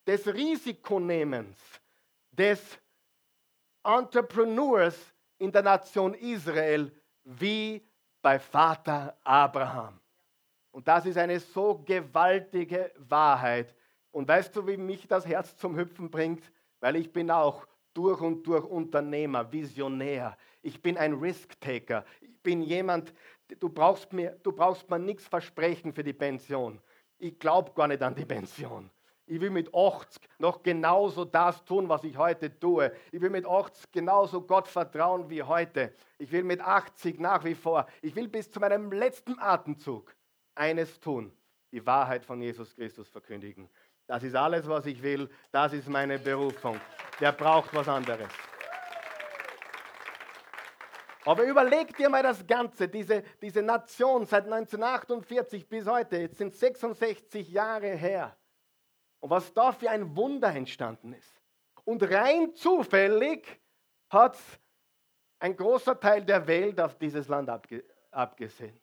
[0.05, 1.57] des Risikonehmens,
[2.31, 2.61] des
[3.83, 4.95] Entrepreneurs
[5.37, 6.91] in der Nation Israel
[7.23, 7.87] wie
[8.21, 9.99] bei Vater Abraham.
[10.71, 13.73] Und das ist eine so gewaltige Wahrheit.
[14.17, 16.51] Und weißt du, wie mich das Herz zum Hüpfen bringt?
[16.79, 20.35] Weil ich bin auch durch und durch Unternehmer, Visionär.
[20.63, 22.03] Ich bin ein Risk-Taker.
[22.19, 23.13] Ich bin jemand,
[23.59, 26.81] du brauchst mir, du brauchst mir nichts versprechen für die Pension.
[27.19, 28.89] Ich glaube gar nicht an die Pension.
[29.27, 32.91] Ich will mit 80 noch genauso das tun, was ich heute tue.
[33.11, 35.93] Ich will mit 80 genauso Gott vertrauen wie heute.
[36.17, 37.85] Ich will mit 80 nach wie vor.
[38.01, 40.15] Ich will bis zu meinem letzten Atemzug
[40.55, 41.31] eines tun,
[41.71, 43.69] die Wahrheit von Jesus Christus verkündigen.
[44.07, 45.29] Das ist alles, was ich will.
[45.51, 46.79] Das ist meine Berufung.
[47.19, 48.31] Wer braucht was anderes?
[51.25, 56.55] Aber überleg dir mal das Ganze, diese, diese Nation seit 1948 bis heute, jetzt sind
[56.55, 58.37] 66 Jahre her.
[59.19, 61.41] Und was da für ein Wunder entstanden ist.
[61.83, 63.59] Und rein zufällig
[64.09, 64.37] hat
[65.39, 68.79] ein großer Teil der Welt auf dieses Land abge abgesehen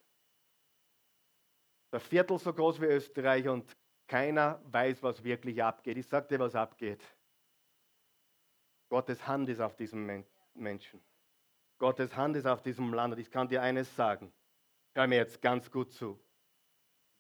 [1.95, 5.97] der Viertel so groß wie Österreich und keiner weiß, was wirklich abgeht.
[5.97, 7.03] Ich sage dir, was abgeht.
[8.89, 11.01] Gottes Hand ist auf diesem Menschen.
[11.79, 13.15] Gottes Hand ist auf diesem Land.
[13.15, 14.33] Und ich kann dir eines sagen.
[14.95, 16.21] Hör mir jetzt ganz gut zu.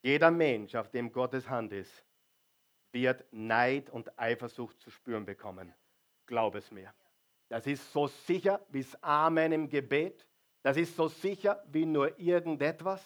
[0.02, 2.04] Jeder Mensch, auf dem Gottes Hand ist,
[2.92, 5.74] wird Neid und Eifersucht zu spüren bekommen.
[6.26, 6.94] Glaub es mir.
[7.48, 10.26] Das ist so sicher wie das Amen im Gebet.
[10.62, 13.04] Das ist so sicher wie nur irgendetwas.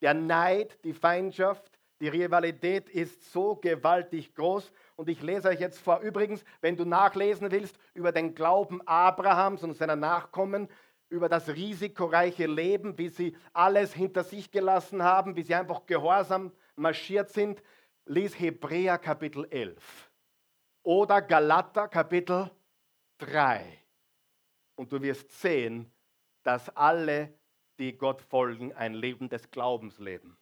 [0.00, 4.70] Der Neid, die Feindschaft, die Rivalität ist so gewaltig groß.
[4.96, 6.00] Und ich lese euch jetzt vor.
[6.00, 10.68] Übrigens, wenn du nachlesen willst über den Glauben Abrahams und seiner Nachkommen,
[11.08, 16.52] über das risikoreiche Leben, wie sie alles hinter sich gelassen haben, wie sie einfach gehorsam
[16.74, 17.62] marschiert sind,
[18.06, 20.10] lies Hebräer Kapitel 11
[20.82, 22.50] oder Galater Kapitel
[23.18, 23.80] 3.
[24.74, 25.92] Und du wirst sehen,
[26.42, 27.32] dass alle
[27.78, 30.36] die Gott folgen, ein Leben des Glaubens leben.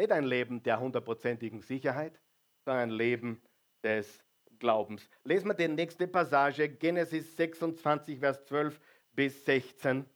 [0.00, 2.18] Nicht ein Leben der hundertprozentigen Sicherheit,
[2.64, 3.42] sondern ein Leben
[3.82, 4.24] des
[4.58, 5.06] Glaubens.
[5.24, 8.80] Lesen wir die nächste Passage, Genesis 26, Vers 12
[9.12, 10.06] bis 16.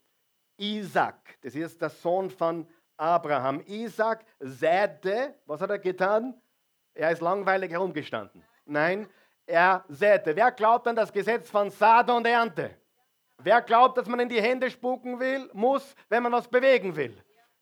[0.57, 2.67] Isaac, das ist der Sohn von
[2.97, 3.61] Abraham.
[3.67, 6.33] Isaac säte, was hat er getan?
[6.95, 8.43] Er ist langweilig herumgestanden.
[8.65, 9.07] Nein,
[9.45, 10.35] er säte.
[10.35, 12.71] Wer glaubt an das Gesetz von Saat und Ernte?
[13.37, 17.15] Wer glaubt, dass man in die Hände spucken will, muss, wenn man was bewegen will?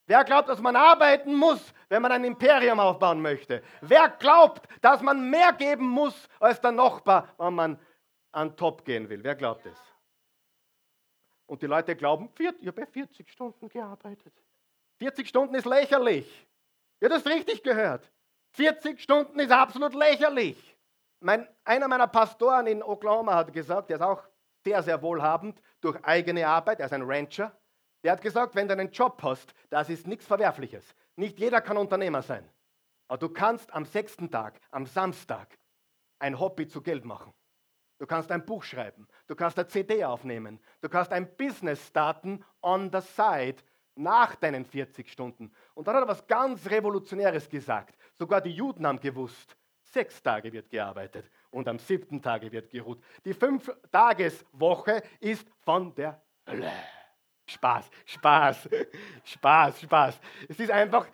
[0.05, 3.63] Wer glaubt, dass man arbeiten muss, wenn man ein Imperium aufbauen möchte?
[3.81, 7.79] Wer glaubt, dass man mehr geben muss als der Nachbar, wenn man
[8.31, 9.23] an Top gehen will?
[9.23, 9.79] Wer glaubt es?
[11.45, 14.33] Und die Leute glauben, ich habe 40 Stunden gearbeitet.
[14.97, 16.47] 40 Stunden ist lächerlich.
[16.99, 18.09] Ihr habt das richtig gehört.
[18.51, 20.77] 40 Stunden ist absolut lächerlich.
[21.19, 24.23] Mein, einer meiner Pastoren in Oklahoma hat gesagt, der ist auch
[24.63, 27.55] sehr, sehr wohlhabend durch eigene Arbeit, er ist ein Rancher.
[28.03, 30.93] Der hat gesagt, wenn du einen Job hast, das ist nichts Verwerfliches.
[31.15, 32.47] Nicht jeder kann Unternehmer sein.
[33.07, 35.57] Aber du kannst am sechsten Tag, am Samstag,
[36.19, 37.33] ein Hobby zu Geld machen.
[37.99, 42.43] Du kannst ein Buch schreiben, du kannst eine CD aufnehmen, du kannst ein Business starten
[42.61, 43.57] on the side
[43.95, 45.53] nach deinen 40 Stunden.
[45.73, 47.95] Und dann hat er was ganz Revolutionäres gesagt.
[48.17, 53.01] Sogar die Juden haben gewusst, sechs Tage wird gearbeitet und am siebten Tage wird geruht.
[53.23, 56.71] Die Fünf-Tages-Woche ist von der Hölle.
[57.45, 58.69] Spaß, Spaß,
[59.25, 60.19] Spaß, Spaß.
[60.47, 61.07] Es ist einfach,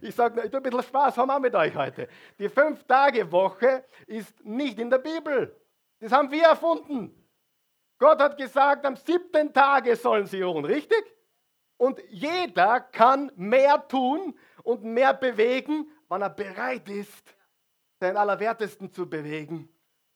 [0.00, 2.08] ich sage, ich tue ein bisschen Spaß haben wir mit euch heute.
[2.38, 5.54] Die Fünf-Tage-Woche ist nicht in der Bibel.
[6.00, 7.14] Das haben wir erfunden.
[7.98, 11.04] Gott hat gesagt, am siebten Tage sollen sie ruhen, richtig?
[11.78, 17.36] Und jeder kann mehr tun und mehr bewegen, wenn er bereit ist,
[18.00, 19.68] seinen Allerwertesten zu bewegen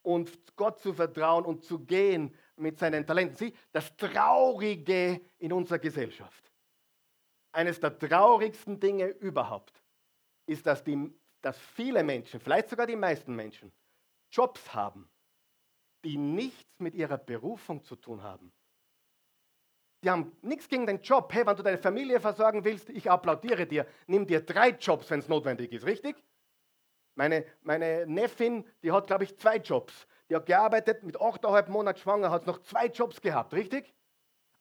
[0.03, 3.37] und Gott zu vertrauen und zu gehen mit seinen Talenten.
[3.37, 6.53] Sieh, das Traurige in unserer Gesellschaft,
[7.53, 9.83] eines der traurigsten Dinge überhaupt,
[10.47, 13.73] ist, dass, die, dass viele Menschen, vielleicht sogar die meisten Menschen,
[14.31, 15.11] Jobs haben,
[16.05, 18.53] die nichts mit ihrer Berufung zu tun haben.
[20.03, 21.31] Die haben nichts gegen den Job.
[21.33, 23.87] Hey, wenn du deine Familie versorgen willst, ich applaudiere dir.
[24.07, 26.17] Nimm dir drei Jobs, wenn es notwendig ist, richtig?
[27.17, 30.07] Meine, meine Neffin, die hat, glaube ich, zwei Jobs.
[30.31, 33.93] Die hat gearbeitet, mit 8,5 Monaten schwanger, hat noch zwei Jobs gehabt, richtig?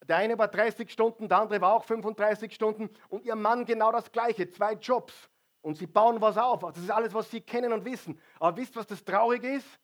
[0.08, 3.92] Der eine war 30 Stunden, der andere war auch 35 Stunden und ihr Mann genau
[3.92, 5.30] das gleiche, zwei Jobs.
[5.62, 6.62] Und sie bauen was auf.
[6.62, 8.20] Das ist alles, was sie kennen und wissen.
[8.40, 9.80] Aber wisst, was das Traurige ist?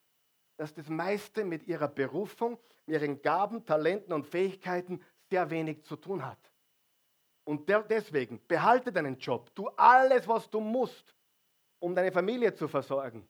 [0.57, 5.97] Dass das meiste mit ihrer Berufung, mit ihren Gaben, Talenten und Fähigkeiten sehr wenig zu
[5.97, 6.39] tun hat.
[7.43, 11.13] Und deswegen behalte deinen Job, tu alles, was du musst,
[11.79, 13.27] um deine Familie zu versorgen.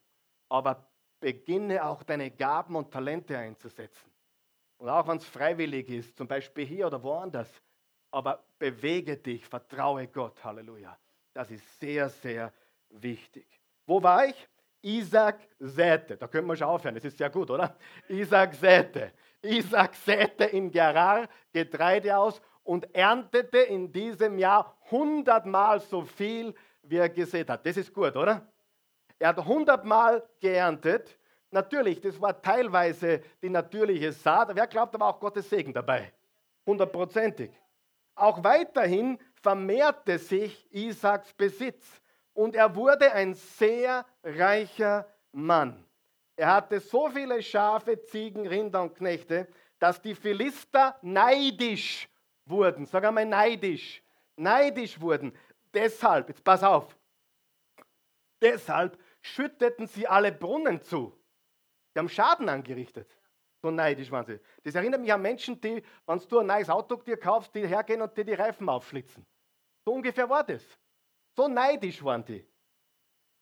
[0.48, 0.88] Aber
[1.26, 4.12] beginne auch deine Gaben und Talente einzusetzen.
[4.78, 7.50] Und auch wenn es freiwillig ist, zum Beispiel hier oder woanders.
[8.12, 10.44] Aber bewege dich, vertraue Gott.
[10.44, 10.96] Halleluja.
[11.32, 12.52] Das ist sehr, sehr
[12.90, 13.44] wichtig.
[13.86, 14.48] Wo war ich?
[14.82, 16.16] Isaac säte.
[16.16, 17.76] Da können wir schon aufhören, das ist sehr gut, oder?
[18.08, 19.12] Isaac säte.
[19.42, 26.98] Isaac säte in Gerar Getreide aus und erntete in diesem Jahr hundertmal so viel, wie
[26.98, 27.66] er gesät hat.
[27.66, 28.46] Das ist gut, oder?
[29.18, 31.18] Er hat hundertmal geerntet.
[31.50, 34.54] Natürlich, das war teilweise die natürliche Saat.
[34.54, 36.12] Wer glaubt aber auch Gottes Segen dabei?
[36.66, 37.50] Hundertprozentig.
[38.14, 41.86] Auch weiterhin vermehrte sich Isaaks Besitz
[42.32, 45.84] und er wurde ein sehr reicher Mann.
[46.34, 49.48] Er hatte so viele Schafe, Ziegen, Rinder und Knechte,
[49.78, 52.08] dass die Philister neidisch
[52.44, 52.84] wurden.
[52.86, 54.02] Sag einmal neidisch.
[54.36, 55.32] Neidisch wurden.
[55.72, 56.96] Deshalb, jetzt pass auf,
[58.40, 61.18] deshalb schütteten sie alle Brunnen zu.
[61.94, 63.10] Die haben Schaden angerichtet.
[63.62, 64.40] So neidisch waren sie.
[64.62, 68.02] Das erinnert mich an Menschen, die, wenn du ein neues Auto dir kaufst, die hergehen
[68.02, 69.26] und dir die Reifen aufschlitzen.
[69.84, 70.62] So ungefähr war das.
[71.34, 72.46] So neidisch waren die.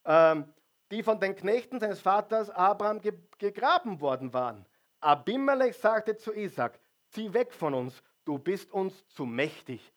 [0.05, 0.53] Ähm,
[0.91, 4.65] die von den Knechten seines Vaters Abraham ge gegraben worden waren.
[5.01, 9.93] Abimelech sagte zu Isaac, zieh weg von uns, du bist uns zu mächtig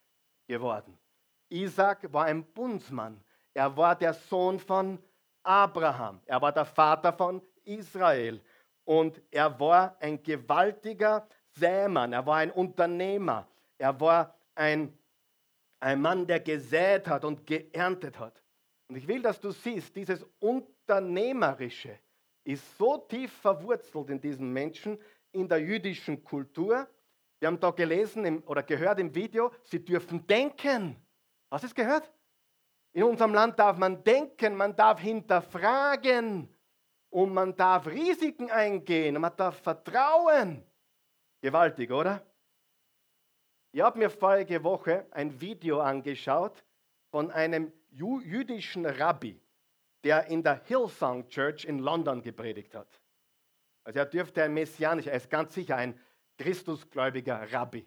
[0.46, 0.98] geworden.
[1.51, 3.22] Isaac war ein Bundsmann.
[3.55, 4.98] Er war der Sohn von
[5.48, 6.20] Abraham.
[6.26, 8.40] Er war der Vater von Israel.
[8.84, 12.12] Und er war ein gewaltiger Sämann.
[12.12, 13.48] Er war ein Unternehmer.
[13.78, 14.92] Er war ein,
[15.80, 18.42] ein Mann, der gesät hat und geerntet hat.
[18.88, 21.98] Und ich will, dass du siehst, dieses Unternehmerische
[22.44, 24.98] ist so tief verwurzelt in diesen Menschen,
[25.32, 26.87] in der jüdischen Kultur.
[27.38, 30.96] Wir haben da gelesen oder gehört im Video, sie dürfen denken.
[31.50, 32.11] Hast du es gehört?
[32.98, 36.52] In unserem Land darf man denken, man darf hinterfragen
[37.11, 40.64] und man darf Risiken eingehen und man darf vertrauen.
[41.40, 42.26] Gewaltig, oder?
[43.70, 46.64] Ich habe mir vorige Woche ein Video angeschaut
[47.12, 49.40] von einem jüdischen Rabbi,
[50.02, 53.00] der in der Hillsong Church in London gepredigt hat.
[53.84, 56.00] Also er dürfte ein messianischer, er ist ganz sicher ein
[56.37, 57.87] Christusgläubiger Rabbi.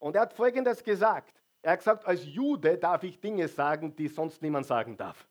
[0.00, 1.43] Und er hat Folgendes gesagt.
[1.64, 5.26] Er hat gesagt, als Jude darf ich Dinge sagen, die sonst niemand sagen darf.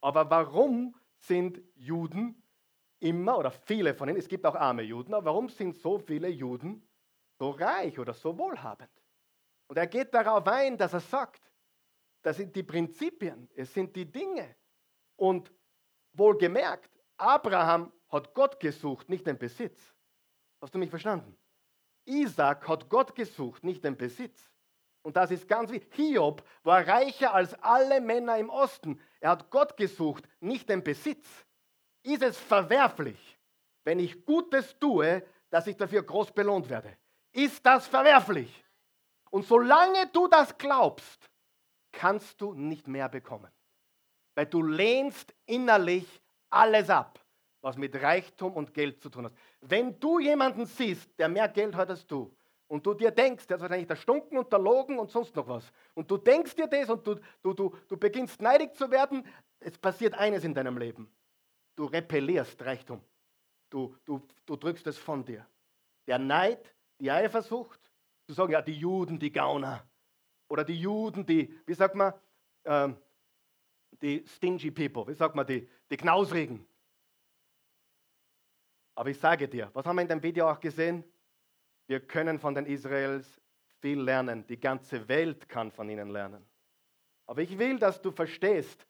[0.00, 2.42] Aber warum sind Juden
[2.98, 6.28] immer oder viele von ihnen, es gibt auch arme Juden, aber warum sind so viele
[6.28, 6.88] Juden
[7.38, 8.90] so reich oder so wohlhabend?
[9.66, 11.52] Und er geht darauf ein, dass er sagt,
[12.22, 14.56] das sind die Prinzipien, es sind die Dinge.
[15.16, 15.52] Und
[16.14, 19.94] wohlgemerkt, Abraham hat Gott gesucht, nicht den Besitz.
[20.62, 21.36] Hast du mich verstanden?
[22.06, 24.49] Isaac hat Gott gesucht, nicht den Besitz.
[25.02, 25.92] Und das ist ganz wichtig.
[25.94, 29.00] Hiob war reicher als alle Männer im Osten.
[29.20, 31.26] Er hat Gott gesucht, nicht den Besitz.
[32.02, 33.38] Ist es verwerflich,
[33.84, 36.96] wenn ich Gutes tue, dass ich dafür groß belohnt werde?
[37.32, 38.64] Ist das verwerflich?
[39.30, 41.30] Und solange du das glaubst,
[41.92, 43.50] kannst du nicht mehr bekommen.
[44.34, 46.20] Weil du lehnst innerlich
[46.50, 47.24] alles ab,
[47.60, 49.32] was mit Reichtum und Geld zu tun hat.
[49.60, 52.34] Wenn du jemanden siehst, der mehr Geld hat als du,
[52.70, 55.48] und du dir denkst, der ist wahrscheinlich der Stunken und der Logen und sonst noch
[55.48, 55.72] was.
[55.94, 59.26] Und du denkst dir das und du, du, du, du beginnst neidig zu werden.
[59.58, 61.10] Es passiert eines in deinem Leben.
[61.74, 63.02] Du repellierst Reichtum.
[63.70, 65.44] Du, du, du drückst es von dir.
[66.06, 67.80] Der Neid, die Eifersucht,
[68.28, 69.84] zu sagen, ja, die Juden, die Gauner.
[70.48, 72.14] Oder die Juden, die, wie sagt man,
[72.66, 72.96] ähm,
[74.00, 76.64] die stingy people, wie sagt man, die, die Knausrigen.
[78.94, 81.02] Aber ich sage dir, was haben wir in dem Video auch gesehen?
[81.90, 83.40] Wir können von den Israels
[83.80, 84.46] viel lernen.
[84.46, 86.46] Die ganze Welt kann von ihnen lernen.
[87.26, 88.86] Aber ich will, dass du verstehst,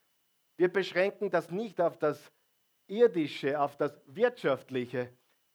[0.55, 2.31] wir beschränken das nicht auf das
[2.85, 5.11] Irdische, auf das Wirtschaftliche.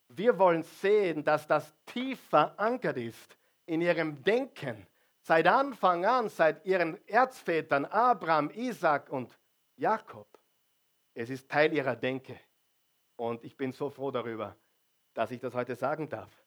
[0.09, 4.85] Wir wollen sehen, dass das tief verankert ist in ihrem Denken.
[5.21, 9.39] Seit Anfang an, seit ihren Erzvätern Abraham, Isaac und
[9.77, 10.27] Jakob.
[11.15, 12.41] Es ist Teil ihrer Denke.
[13.15, 14.57] Und ich bin so froh darüber,
[15.15, 16.46] dass ich das heute sagen darf.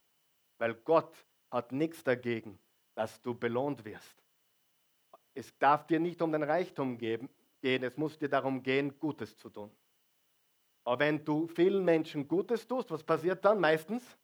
[0.60, 2.60] Weil Gott hat nichts dagegen,
[2.95, 4.24] dass du belohnt wirst.
[5.34, 7.30] Es darf dir nicht um den Reichtum gehen,
[7.62, 9.72] es muss dir darum gehen, Gutes zu tun.
[10.84, 14.18] Aber wenn du vielen Menschen Gutes tust, was passiert dann meistens?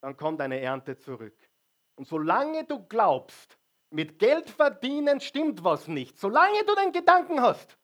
[0.00, 1.36] Dann kommt eine Ernte zurück.
[1.96, 3.58] Und solange du glaubst,
[3.90, 7.78] mit Geld verdienen stimmt was nicht, solange du den Gedanken hast,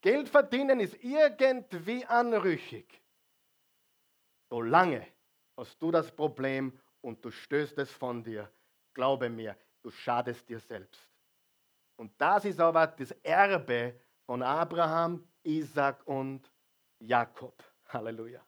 [0.00, 3.02] Geld verdienen ist irgendwie anrüchig,
[4.50, 5.06] solange
[5.56, 8.50] hast du das Problem und du stößt es von dir.
[8.94, 11.10] Glaube mir, du schadest dir selbst.
[11.96, 16.50] Und das ist aber das Erbe von Abraham, Isaac und
[16.98, 17.62] Jakob.
[17.88, 18.40] Halleluja.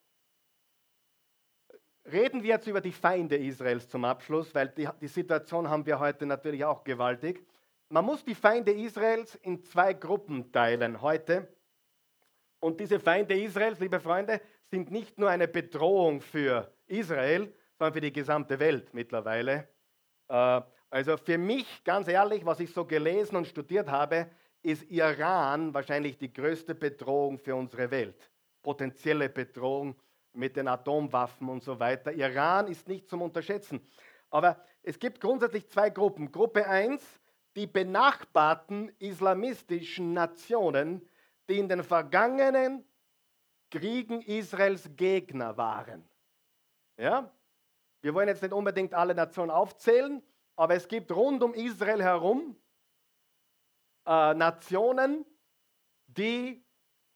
[2.06, 5.98] Reden wir jetzt über die Feinde Israels zum Abschluss, weil die, die Situation haben wir
[5.98, 7.46] heute natürlich auch gewaltig.
[7.88, 11.54] Man muss die Feinde Israels in zwei Gruppen teilen heute.
[12.58, 14.40] Und diese Feinde Israels, liebe Freunde,
[14.70, 19.68] sind nicht nur eine Bedrohung für Israel, sondern für die gesamte Welt mittlerweile.
[20.28, 20.60] Äh,
[20.90, 24.30] also für mich, ganz ehrlich, was ich so gelesen und studiert habe,
[24.62, 28.30] ist Iran wahrscheinlich die größte Bedrohung für unsere Welt.
[28.62, 29.96] Potenzielle Bedrohung
[30.32, 32.12] mit den Atomwaffen und so weiter.
[32.12, 33.80] Iran ist nicht zum Unterschätzen.
[34.30, 36.30] Aber es gibt grundsätzlich zwei Gruppen.
[36.32, 37.02] Gruppe 1,
[37.54, 41.08] die benachbarten islamistischen Nationen,
[41.48, 42.84] die in den vergangenen
[43.70, 46.04] Kriegen Israels Gegner waren.
[46.96, 47.32] Ja?
[48.06, 50.22] Wir wollen jetzt nicht unbedingt alle Nationen aufzählen,
[50.54, 52.56] aber es gibt rund um Israel herum
[54.06, 55.26] äh, Nationen,
[56.06, 56.64] die,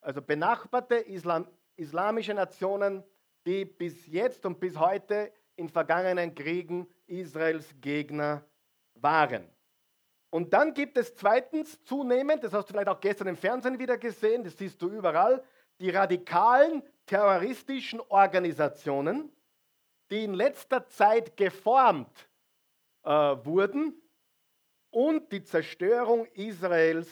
[0.00, 3.04] also benachbarte Islam, islamische Nationen,
[3.46, 8.44] die bis jetzt und bis heute in vergangenen Kriegen Israels Gegner
[8.94, 9.48] waren.
[10.30, 13.96] Und dann gibt es zweitens zunehmend, das hast du vielleicht auch gestern im Fernsehen wieder
[13.96, 15.44] gesehen, das siehst du überall,
[15.78, 19.30] die radikalen terroristischen Organisationen,
[20.10, 22.28] die in letzter Zeit geformt
[23.02, 23.94] äh, wurden
[24.90, 27.08] und die Zerstörung Israels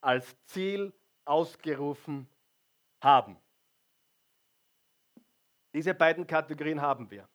[0.00, 0.92] als Ziel
[1.24, 2.28] ausgerufen
[3.02, 3.36] haben.
[5.74, 7.28] Diese beiden Kategorien haben wir.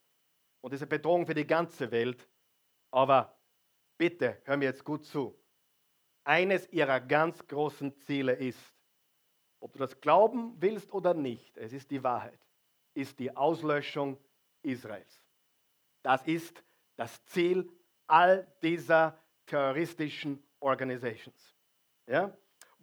[0.62, 2.28] Und diese Bedrohung für die ganze Welt.
[2.92, 3.38] Aber
[3.98, 5.38] bitte, hör mir jetzt gut zu.
[6.24, 8.74] Eines ihrer ganz großen Ziele ist,
[9.60, 12.40] ob du das glauben willst oder nicht, es ist die Wahrheit,
[12.94, 14.18] ist die Auslöschung
[14.64, 15.22] Israels.
[16.02, 16.64] Das ist
[16.96, 17.70] das Ziel
[18.08, 21.56] all dieser terroristischen Organisations.
[22.08, 22.36] Ja?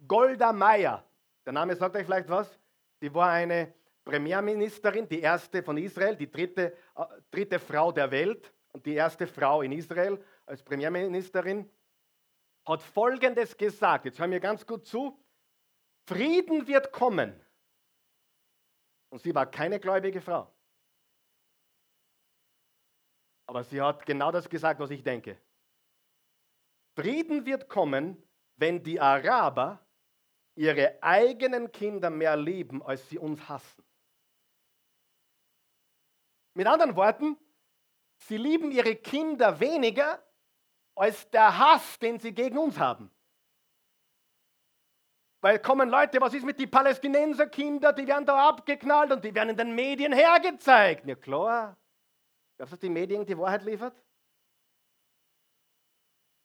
[0.07, 1.03] Golda Meir,
[1.45, 2.59] der Name sagt euch vielleicht was,
[2.99, 3.73] sie war eine
[4.03, 9.27] Premierministerin, die erste von Israel, die dritte, äh, dritte Frau der Welt und die erste
[9.27, 11.69] Frau in Israel als Premierministerin,
[12.65, 14.05] hat Folgendes gesagt.
[14.05, 15.17] Jetzt hören wir ganz gut zu.
[16.07, 17.39] Frieden wird kommen.
[19.09, 20.51] Und sie war keine gläubige Frau.
[23.51, 25.37] Aber sie hat genau das gesagt, was ich denke.
[26.95, 28.15] Frieden wird kommen,
[28.55, 29.85] wenn die Araber
[30.55, 33.83] ihre eigenen Kinder mehr lieben, als sie uns hassen.
[36.53, 37.37] Mit anderen Worten,
[38.19, 40.23] sie lieben ihre Kinder weniger
[40.95, 43.11] als der Hass, den sie gegen uns haben.
[45.41, 49.49] Weil kommen Leute, was ist mit den Palästinenserkindern, die werden da abgeknallt und die werden
[49.49, 51.05] in den Medien hergezeigt.
[51.05, 51.75] Ja klar.
[52.61, 53.99] Glaubst du, dass die Medien die Wahrheit liefert?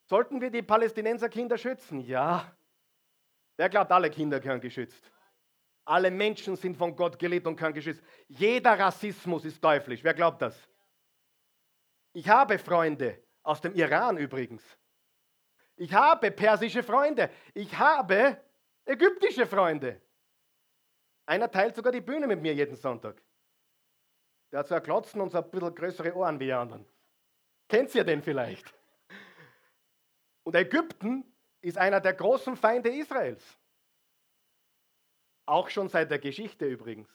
[0.09, 2.01] Sollten wir die Palästinenserkinder schützen?
[2.01, 2.57] Ja.
[3.59, 5.13] Wer glaubt, alle Kinder gehören geschützt?
[5.85, 8.03] Alle Menschen sind von Gott geliebt und können geschützt.
[8.29, 10.03] Jeder Rassismus ist teuflisch.
[10.03, 10.59] Wer glaubt das?
[12.15, 14.65] Ich habe Freunde, aus dem Iran übrigens.
[15.77, 17.29] Ich habe persische Freunde.
[17.53, 18.43] Ich habe
[18.87, 20.01] ägyptische Freunde.
[21.27, 23.23] Einer teilt sogar die Bühne mit mir jeden Sonntag.
[24.57, 26.87] Der hat ein Klotzen und so ein bisschen größere Ohren wie die anderen.
[27.69, 28.73] Kennt ihr den vielleicht?
[30.45, 31.31] Und Ägypten
[31.61, 33.45] ist einer der großen Feinde Israels.
[35.45, 37.07] Auch schon seit der Geschichte übrigens.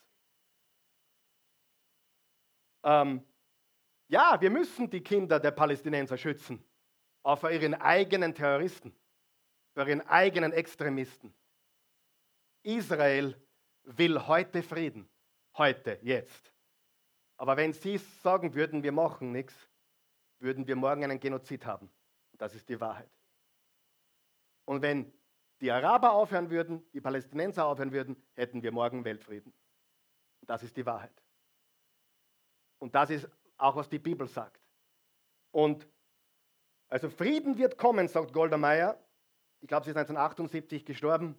[2.83, 3.25] Ähm,
[4.07, 6.63] Ja, wir müssen die Kinder der Palästinenser schützen,
[7.23, 8.95] auch vor ihren eigenen Terroristen,
[9.73, 11.33] vor ihren eigenen Extremisten.
[12.61, 13.35] Israel
[13.81, 15.09] will heute Frieden,
[15.57, 16.50] heute, jetzt.
[17.41, 19.55] Aber wenn sie sagen würden, wir machen nichts,
[20.37, 21.89] würden wir morgen einen Genozid haben.
[22.37, 23.09] Das ist die Wahrheit.
[24.65, 25.11] Und wenn
[25.59, 29.51] die Araber aufhören würden, die Palästinenser aufhören würden, hätten wir morgen Weltfrieden.
[30.41, 31.19] Das ist die Wahrheit.
[32.77, 33.27] Und das ist
[33.57, 34.61] auch, was die Bibel sagt.
[35.49, 35.87] Und
[36.89, 39.03] also Frieden wird kommen, sagt Golda Meir.
[39.61, 41.35] Ich glaube, sie ist 1978 gestorben.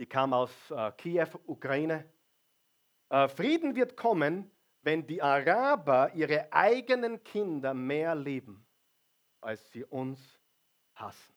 [0.00, 2.10] Die kam aus äh, Kiew, Ukraine.
[3.08, 4.50] Äh, Frieden wird kommen,
[4.86, 8.64] wenn die Araber ihre eigenen Kinder mehr lieben,
[9.40, 10.20] als sie uns
[10.94, 11.34] hassen.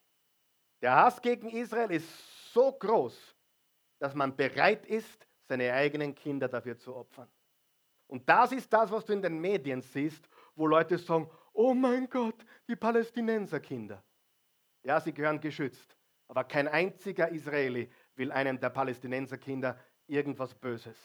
[0.84, 3.36] Der Hass gegen Israel ist so groß,
[3.98, 7.28] dass man bereit ist, seine eigenen Kinder dafür zu opfern.
[8.06, 12.08] Und das ist das, was du in den Medien siehst, wo Leute sagen, oh mein
[12.08, 14.04] Gott, die Palästinenserkinder.
[14.84, 15.98] Ja, sie gehören geschützt.
[16.28, 19.76] Aber kein einziger Israeli will einem der Palästinenserkinder
[20.06, 20.98] irgendwas Böses.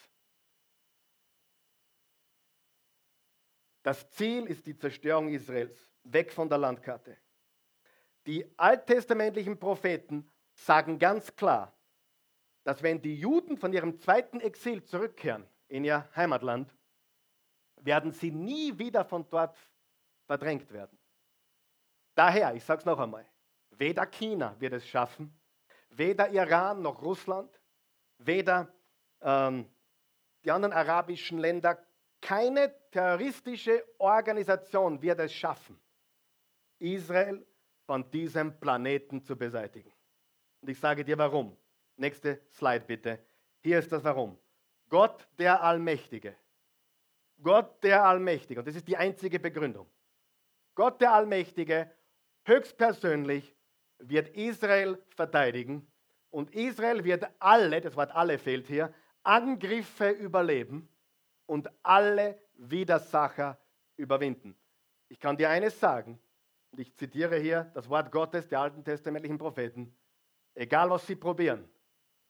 [3.84, 7.18] Das Ziel ist die Zerstörung Israels, weg von der Landkarte.
[8.26, 11.70] Die alttestamentlichen Propheten sagen ganz klar,
[12.62, 16.74] dass wenn die Juden von ihrem zweiten Exil zurückkehren in ihr Heimatland,
[17.76, 19.58] werden sie nie wieder von dort
[20.24, 20.98] verdrängt werden.
[22.14, 23.28] Daher, ich sage es noch einmal,
[23.68, 25.38] weder China wird es schaffen,
[25.90, 27.60] weder Iran noch Russland,
[28.16, 28.72] weder
[29.20, 29.68] ähm,
[30.42, 31.84] die anderen arabischen Länder,
[32.24, 35.78] keine terroristische Organisation wird es schaffen,
[36.78, 37.46] Israel
[37.84, 39.92] von diesem Planeten zu beseitigen.
[40.62, 41.54] Und ich sage dir warum.
[41.96, 43.18] Nächste Slide bitte.
[43.62, 44.38] Hier ist das Warum.
[44.88, 46.34] Gott der Allmächtige.
[47.42, 48.60] Gott der Allmächtige.
[48.60, 49.86] Und das ist die einzige Begründung.
[50.74, 51.90] Gott der Allmächtige
[52.46, 53.54] höchstpersönlich
[53.98, 55.86] wird Israel verteidigen
[56.30, 60.88] und Israel wird alle, das Wort alle fehlt hier, Angriffe überleben
[61.46, 63.58] und alle Widersacher
[63.96, 64.56] überwinden.
[65.08, 66.18] Ich kann dir eines sagen,
[66.70, 69.94] und ich zitiere hier das Wort Gottes der alten testamentlichen Propheten,
[70.54, 71.68] egal was sie probieren,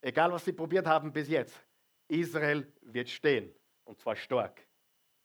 [0.00, 1.54] egal was sie probiert haben bis jetzt,
[2.08, 3.54] Israel wird stehen
[3.84, 4.66] und zwar stark,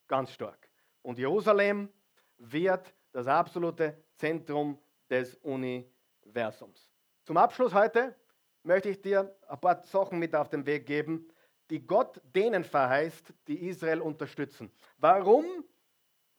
[0.07, 0.69] ganz stark.
[1.01, 1.89] Und Jerusalem
[2.37, 4.79] wird das absolute Zentrum
[5.09, 6.89] des Universums.
[7.23, 8.15] Zum Abschluss heute
[8.63, 11.27] möchte ich dir ein paar Sachen mit auf den Weg geben,
[11.70, 14.72] die Gott denen verheißt, die Israel unterstützen.
[14.97, 15.45] Warum?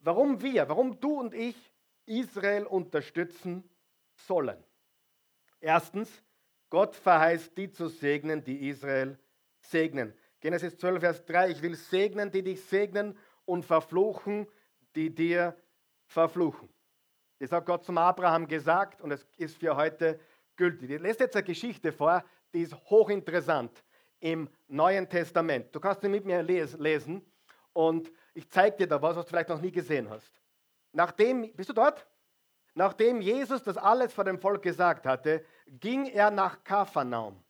[0.01, 1.57] Warum wir, warum du und ich
[2.07, 3.69] Israel unterstützen
[4.15, 4.63] sollen.
[5.61, 6.11] Erstens,
[6.69, 9.19] Gott verheißt die zu segnen, die Israel
[9.61, 10.15] segnen.
[10.41, 14.47] Genesis 12, Vers 3, ich will segnen, die dich segnen und verfluchen,
[14.97, 15.57] die dir
[16.07, 16.69] verfluchen.
[17.39, 20.19] Das hat Gott zum Abraham gesagt und es ist für heute
[20.57, 20.91] gültig.
[20.91, 23.85] Ich lese jetzt eine Geschichte vor, die ist hochinteressant
[24.21, 25.75] im Neuen Testament.
[25.75, 27.25] Du kannst sie mit mir lesen
[27.73, 30.41] und ich zeige dir da was, was du vielleicht noch nie gesehen hast.
[30.93, 32.07] Nachdem, bist du dort?
[32.75, 37.43] Nachdem Jesus das alles vor dem Volk gesagt hatte, ging er nach Kapharnaum.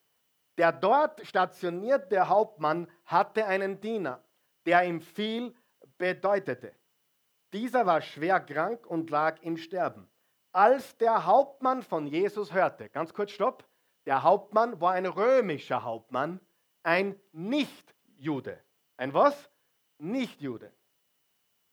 [0.56, 4.22] Der dort stationierte Hauptmann hatte einen Diener,
[4.66, 5.54] der ihm viel
[5.98, 6.72] bedeutete.
[7.52, 10.08] Dieser war schwer krank und lag im Sterben.
[10.52, 13.64] Als der Hauptmann von Jesus hörte, ganz kurz stopp,
[14.06, 16.40] der Hauptmann war ein römischer Hauptmann,
[16.82, 18.62] ein Nicht-Jude.
[18.96, 19.50] Ein was?
[19.98, 20.72] Nicht-Jude.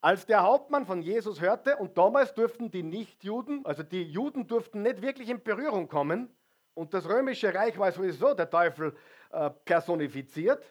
[0.01, 4.83] Als der Hauptmann von Jesus hörte, und damals durften die Nichtjuden, also die Juden durften
[4.83, 6.33] nicht wirklich in Berührung kommen,
[6.75, 8.95] und das römische Reich war sowieso der Teufel
[9.31, 10.63] äh, personifiziert,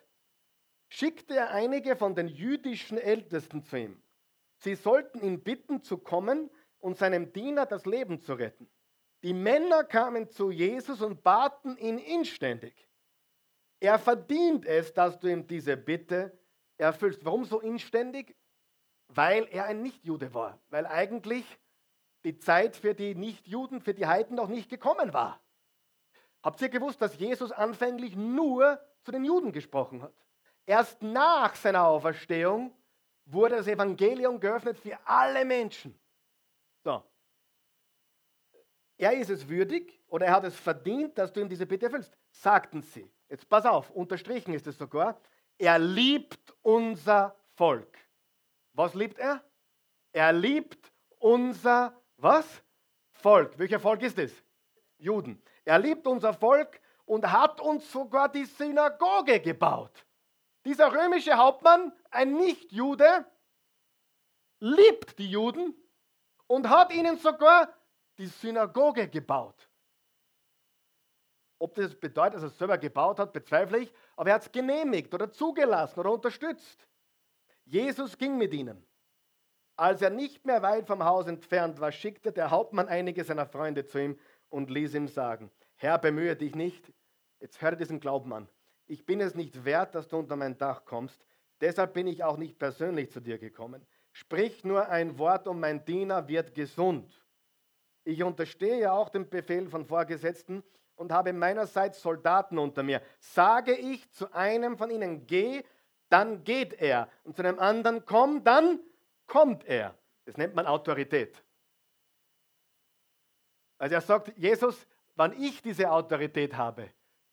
[0.89, 4.03] schickte er einige von den jüdischen Ältesten zu ihm.
[4.59, 8.71] Sie sollten ihn bitten zu kommen und seinem Diener das Leben zu retten.
[9.25, 12.86] Die Männer kamen zu Jesus und baten ihn inständig.
[13.81, 16.39] Er verdient es, dass du ihm diese Bitte
[16.79, 17.25] erfüllst.
[17.25, 18.35] Warum so inständig?
[19.09, 21.45] weil er ein Nichtjude war, weil eigentlich
[22.25, 25.41] die Zeit für die Nichtjuden, für die Heiden noch nicht gekommen war.
[26.43, 30.15] Habt ihr gewusst, dass Jesus anfänglich nur zu den Juden gesprochen hat?
[30.65, 32.75] Erst nach seiner Auferstehung
[33.25, 35.99] wurde das Evangelium geöffnet für alle Menschen.
[36.83, 37.03] So.
[38.99, 42.17] Er ist es würdig oder er hat es verdient, dass du ihm diese Bitte erfüllst,
[42.31, 43.11] sagten sie.
[43.29, 45.21] Jetzt pass auf, unterstrichen ist es sogar.
[45.59, 47.99] Er liebt unser Volk.
[48.73, 49.43] Was liebt er?
[50.13, 52.63] Er liebt unser was?
[53.13, 53.59] Volk.
[53.59, 54.33] Welcher Volk ist es?
[54.99, 55.43] Juden.
[55.65, 60.07] Er liebt unser Volk und hat uns sogar die Synagoge gebaut.
[60.65, 63.25] Dieser römische Hauptmann, ein Nicht-Jude,
[64.59, 65.75] liebt die Juden
[66.47, 67.73] und hat ihnen sogar
[68.19, 69.69] die Synagoge gebaut.
[71.59, 74.53] Ob das bedeutet, dass er es selber gebaut hat, bezweifle ich, aber er hat es
[74.53, 76.87] genehmigt oder zugelassen oder unterstützt.
[77.65, 78.87] Jesus ging mit ihnen.
[79.77, 83.85] Als er nicht mehr weit vom Haus entfernt war, schickte der Hauptmann einige seiner Freunde
[83.85, 86.93] zu ihm und ließ ihm sagen, Herr, bemühe dich nicht,
[87.41, 88.49] jetzt höre diesen Glauben an,
[88.87, 91.25] ich bin es nicht wert, dass du unter mein Dach kommst,
[91.61, 93.85] deshalb bin ich auch nicht persönlich zu dir gekommen.
[94.13, 97.23] Sprich nur ein Wort und mein Diener wird gesund.
[98.05, 100.63] Ich unterstehe ja auch dem Befehl von Vorgesetzten
[100.97, 103.01] und habe meinerseits Soldaten unter mir.
[103.19, 105.63] Sage ich zu einem von ihnen, geh,
[106.09, 107.09] dann geht er.
[107.25, 108.81] Und zu einem anderen, komm, dann
[109.27, 109.95] kommt er.
[110.25, 111.43] Das nennt man Autorität.
[113.79, 116.91] Also er sagt, Jesus, wann ich diese Autorität habe,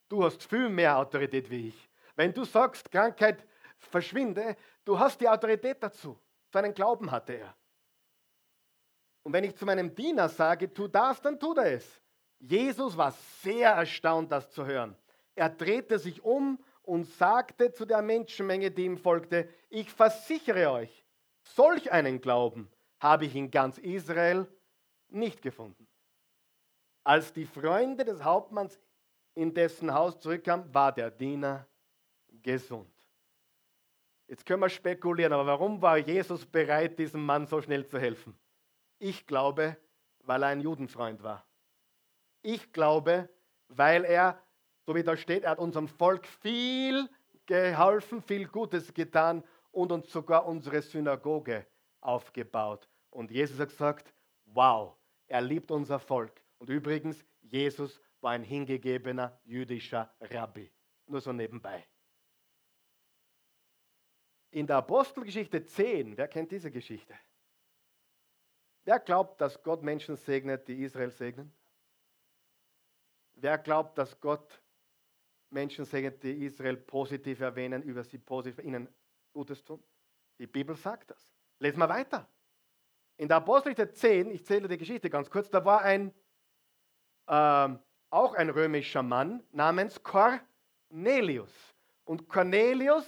[0.09, 1.89] du hast viel mehr Autorität wie ich.
[2.15, 3.45] Wenn du sagst, Krankheit
[3.77, 4.55] verschwinde,
[4.85, 6.19] du hast die Autorität dazu.
[6.51, 7.55] So einen Glauben hatte er.
[9.23, 12.02] Und wenn ich zu meinem Diener sage, tu das, dann tut er es.
[12.45, 14.97] Jesus war sehr erstaunt, das zu hören.
[15.33, 21.05] Er drehte sich um und sagte zu der Menschenmenge, die ihm folgte, ich versichere euch,
[21.41, 22.69] solch einen Glauben
[22.99, 24.47] habe ich in ganz Israel
[25.07, 25.87] nicht gefunden.
[27.05, 28.77] Als die Freunde des Hauptmanns
[29.35, 31.65] in dessen Haus zurückkamen, war der Diener
[32.41, 32.91] gesund.
[34.27, 38.37] Jetzt können wir spekulieren, aber warum war Jesus bereit, diesem Mann so schnell zu helfen?
[38.99, 39.77] Ich glaube,
[40.19, 41.45] weil er ein Judenfreund war.
[42.43, 43.29] Ich glaube,
[43.69, 44.39] weil er,
[44.85, 47.09] so wie da steht, er hat unserem Volk viel
[47.45, 51.65] geholfen, viel Gutes getan und uns sogar unsere Synagoge
[52.01, 52.87] aufgebaut.
[53.09, 54.13] Und Jesus hat gesagt,
[54.45, 54.95] wow,
[55.27, 56.41] er liebt unser Volk.
[56.57, 60.71] Und übrigens, Jesus war ein hingegebener jüdischer Rabbi.
[61.07, 61.85] Nur so nebenbei.
[64.51, 67.15] In der Apostelgeschichte 10, wer kennt diese Geschichte?
[68.85, 71.53] Wer glaubt, dass Gott Menschen segnet, die Israel segnen?
[73.35, 74.61] Wer glaubt, dass Gott
[75.49, 78.87] Menschen segnet, die Israel positiv erwähnen, über sie positiv ihnen
[79.31, 79.83] Gutes tun?
[80.39, 81.33] Die Bibel sagt das.
[81.59, 82.27] Lesen wir weiter.
[83.17, 86.13] In der Apostelgeschichte 10, ich zähle die Geschichte ganz kurz, da war ein,
[87.27, 87.77] äh,
[88.09, 91.53] auch ein römischer Mann namens Cornelius.
[92.05, 93.05] Und Cornelius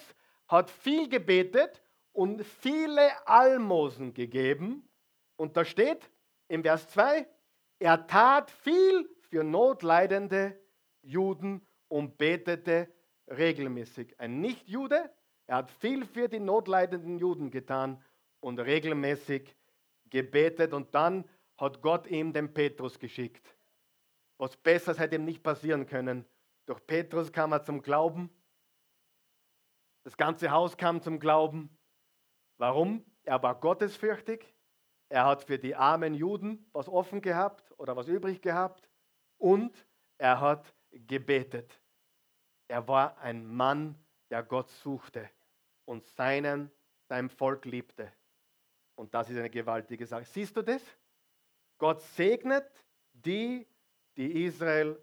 [0.48, 4.88] hat viel gebetet und viele Almosen gegeben.
[5.36, 6.10] Und da steht
[6.48, 7.28] im Vers 2,
[7.80, 10.58] er tat viel für notleidende
[11.02, 12.90] Juden und betete
[13.28, 14.18] regelmäßig.
[14.18, 15.14] Ein Nichtjude,
[15.46, 18.02] er hat viel für die notleidenden Juden getan
[18.40, 19.54] und regelmäßig
[20.10, 23.46] gebetet und dann hat Gott ihm den Petrus geschickt.
[24.38, 26.26] Was Besseres hätte ihm nicht passieren können.
[26.66, 28.30] Durch Petrus kam er zum Glauben.
[30.06, 31.78] Das ganze Haus kam zum Glauben.
[32.58, 33.04] Warum?
[33.24, 34.56] Er war gottesfürchtig.
[35.10, 38.90] Er hat für die armen Juden was offen gehabt oder was übrig gehabt
[39.38, 39.74] und
[40.18, 41.80] er hat gebetet.
[42.68, 43.96] Er war ein Mann,
[44.30, 45.30] der Gott suchte
[45.86, 46.72] und seinen,
[47.08, 48.12] seinem Volk liebte.
[48.96, 50.26] Und das ist eine gewaltige Sache.
[50.26, 50.82] Siehst du das?
[51.78, 52.66] Gott segnet
[53.12, 53.68] die,
[54.16, 55.02] die Israel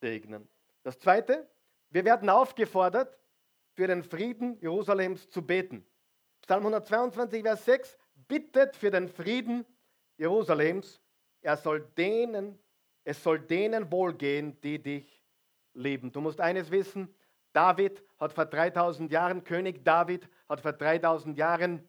[0.00, 0.48] segnen.
[0.82, 1.48] Das Zweite,
[1.90, 3.18] wir werden aufgefordert,
[3.74, 5.84] für den Frieden Jerusalems zu beten.
[6.42, 9.66] Psalm 122, Vers 6, bittet für den Frieden
[10.16, 11.00] Jerusalems.
[11.40, 12.58] Er soll denen
[13.04, 15.22] es soll denen wohlgehen, die dich
[15.74, 16.10] lieben.
[16.10, 17.14] Du musst eines wissen,
[17.52, 21.86] David hat vor 3000 Jahren, König David hat vor 3000 Jahren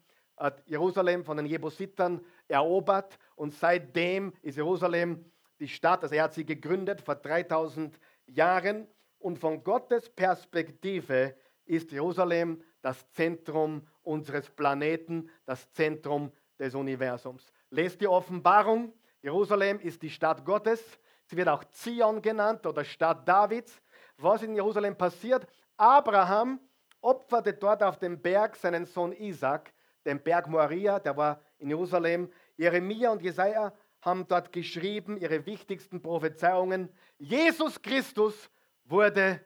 [0.66, 5.26] Jerusalem von den Jebusitern erobert und seitdem ist Jerusalem
[5.60, 7.98] die Stadt, also er hat sie gegründet vor 3000
[8.28, 8.88] Jahren
[9.18, 17.52] und von Gottes Perspektive ist Jerusalem das Zentrum unseres Planeten, das Zentrum des Universums.
[17.70, 23.28] Lest die Offenbarung, Jerusalem ist die Stadt Gottes, Sie wird auch Zion genannt oder Stadt
[23.28, 23.82] Davids.
[24.18, 25.48] Was in Jerusalem passiert?
[25.78, 26.60] Abraham
[27.02, 29.74] opferte dort auf dem Berg seinen Sohn Isaac,
[30.06, 32.32] den Berg Moria, der war in Jerusalem.
[32.58, 36.90] Jeremia und Jesaja haben dort geschrieben, ihre wichtigsten Prophezeiungen.
[37.18, 38.50] Jesus Christus
[38.84, 39.44] wurde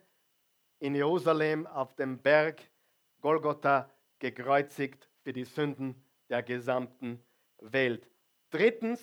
[0.80, 2.62] in Jerusalem auf dem Berg
[3.22, 7.24] Golgotha gekreuzigt für die Sünden der gesamten
[7.60, 8.10] Welt.
[8.50, 9.02] Drittens,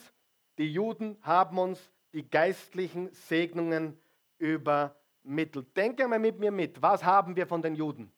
[0.59, 4.01] die Juden haben uns die geistlichen Segnungen
[4.39, 5.77] übermittelt.
[5.77, 6.81] Denke mal mit mir mit.
[6.81, 8.11] Was haben wir von den Juden?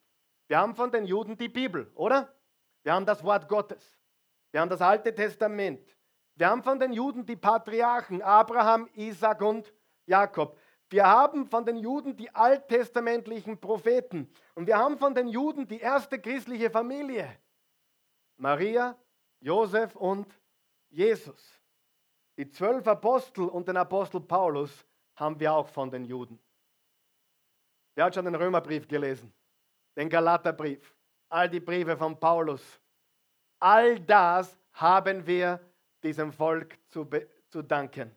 [0.47, 2.33] Wir haben von den Juden die Bibel, oder?
[2.83, 3.99] Wir haben das Wort Gottes.
[4.51, 5.81] Wir haben das Alte Testament.
[6.35, 9.73] Wir haben von den Juden die Patriarchen Abraham, Isaac und
[10.05, 10.57] Jakob.
[10.89, 14.31] Wir haben von den Juden die alttestamentlichen Propheten.
[14.55, 17.37] Und wir haben von den Juden die erste christliche Familie.
[18.37, 18.97] Maria,
[19.41, 20.39] Josef und
[20.89, 21.58] Jesus.
[22.39, 24.85] Die zwölf Apostel und den Apostel Paulus
[25.17, 26.39] haben wir auch von den Juden.
[27.95, 29.33] Wer hat schon den Römerbrief gelesen?
[29.97, 30.95] Den Galaterbrief,
[31.27, 32.79] all die Briefe von Paulus.
[33.59, 35.59] All das haben wir
[36.01, 37.05] diesem Volk zu,
[37.49, 38.15] zu danken.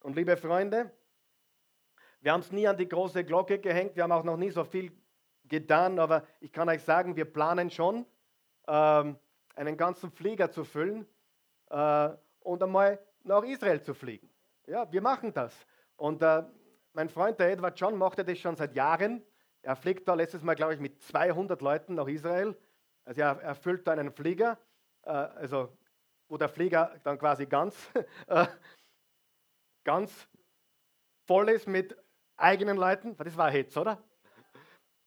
[0.00, 0.90] Und liebe Freunde,
[2.22, 4.64] wir haben es nie an die große Glocke gehängt, wir haben auch noch nie so
[4.64, 4.90] viel
[5.44, 8.04] getan, aber ich kann euch sagen, wir planen schon,
[8.66, 9.16] ähm,
[9.54, 11.06] einen ganzen Flieger zu füllen
[11.70, 12.08] äh,
[12.40, 14.28] und einmal nach Israel zu fliegen.
[14.66, 15.54] Ja, wir machen das.
[15.96, 16.44] Und äh,
[16.92, 19.22] mein Freund, der Edward John, macht das schon seit Jahren.
[19.62, 22.56] Er fliegt da letztes Mal, glaube ich, mit 200 Leuten nach Israel.
[23.04, 24.58] Also er, er füllt da einen Flieger,
[25.02, 25.76] äh, also
[26.28, 27.90] wo der Flieger dann quasi ganz,
[28.26, 28.46] äh,
[29.84, 30.28] ganz
[31.26, 31.96] voll ist mit
[32.36, 33.16] eigenen Leuten.
[33.16, 34.02] Das war Hetz, oder?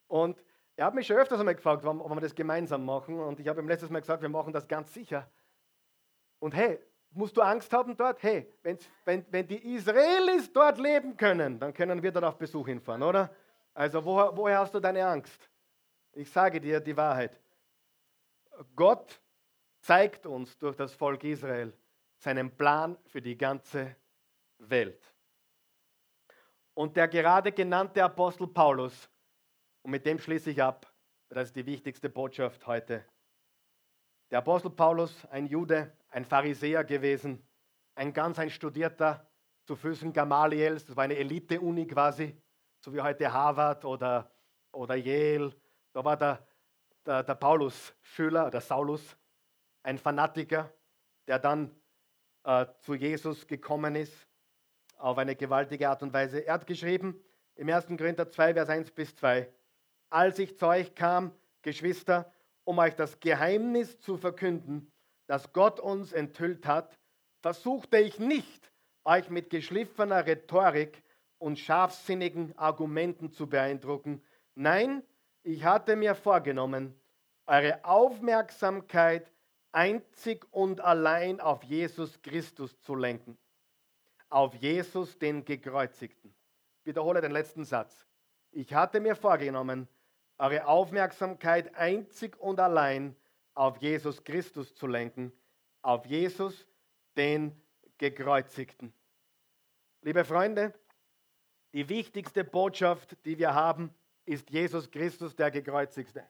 [0.08, 0.44] Und
[0.76, 3.20] er hat mich schon öfters einmal gefragt, ob wir das gemeinsam machen.
[3.20, 5.30] Und ich habe ihm letztes Mal gesagt, wir machen das ganz sicher.
[6.40, 6.80] Und hey,
[7.18, 8.22] musst du Angst haben dort?
[8.22, 13.04] Hey, wenn, wenn die Israelis dort leben können, dann können wir dort auf Besuch hinfahren,
[13.04, 13.34] oder?
[13.74, 15.50] Also woher, woher hast du deine Angst?
[16.14, 17.40] Ich sage dir die Wahrheit.
[18.76, 19.20] Gott
[19.82, 21.74] zeigt uns durch das Volk Israel
[22.18, 23.96] seinen Plan für die ganze
[24.58, 25.14] Welt.
[26.74, 29.10] Und der gerade genannte Apostel Paulus,
[29.82, 30.92] und mit dem schließe ich ab,
[31.30, 33.04] das ist die wichtigste Botschaft heute.
[34.30, 37.48] Der Apostel Paulus, ein Jude, ein Pharisäer gewesen,
[37.94, 39.30] ein ganz ein Studierter,
[39.66, 42.36] zu Füßen Gamaliels, das war eine Elite-Uni quasi,
[42.80, 44.32] so wie heute Harvard oder,
[44.72, 45.54] oder Yale.
[45.94, 46.44] Da war der,
[47.06, 49.16] der, der Paulus Schüler, der Saulus,
[49.84, 50.74] ein Fanatiker,
[51.28, 51.70] der dann
[52.46, 54.28] äh, zu Jesus gekommen ist,
[54.98, 56.40] auf eine gewaltige Art und Weise.
[56.40, 57.86] Er hat geschrieben im 1.
[57.96, 59.54] Korinther 2, Vers 1 bis 2,
[60.10, 64.92] als ich zu euch kam, Geschwister, um euch das Geheimnis zu verkünden,
[65.28, 66.98] das Gott uns enthüllt hat,
[67.42, 68.72] versuchte ich nicht,
[69.04, 71.04] euch mit geschliffener Rhetorik
[71.38, 74.24] und scharfsinnigen Argumenten zu beeindrucken.
[74.56, 75.04] Nein,
[75.44, 77.00] ich hatte mir vorgenommen,
[77.46, 79.32] eure Aufmerksamkeit
[79.72, 83.38] einzig und allein auf Jesus Christus zu lenken.
[84.30, 86.34] Auf Jesus, den Gekreuzigten.
[86.84, 88.06] Wiederhole den letzten Satz.
[88.52, 89.88] Ich hatte mir vorgenommen,
[90.38, 93.16] eure Aufmerksamkeit einzig und allein
[93.58, 95.32] auf Jesus Christus zu lenken,
[95.82, 96.68] auf Jesus,
[97.16, 97.60] den
[97.98, 98.94] Gekreuzigten.
[100.02, 100.74] Liebe Freunde,
[101.74, 103.94] die wichtigste Botschaft, die wir haben,
[104.26, 106.24] ist Jesus Christus, der Gekreuzigte.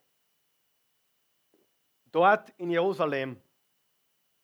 [2.11, 3.41] Dort in Jerusalem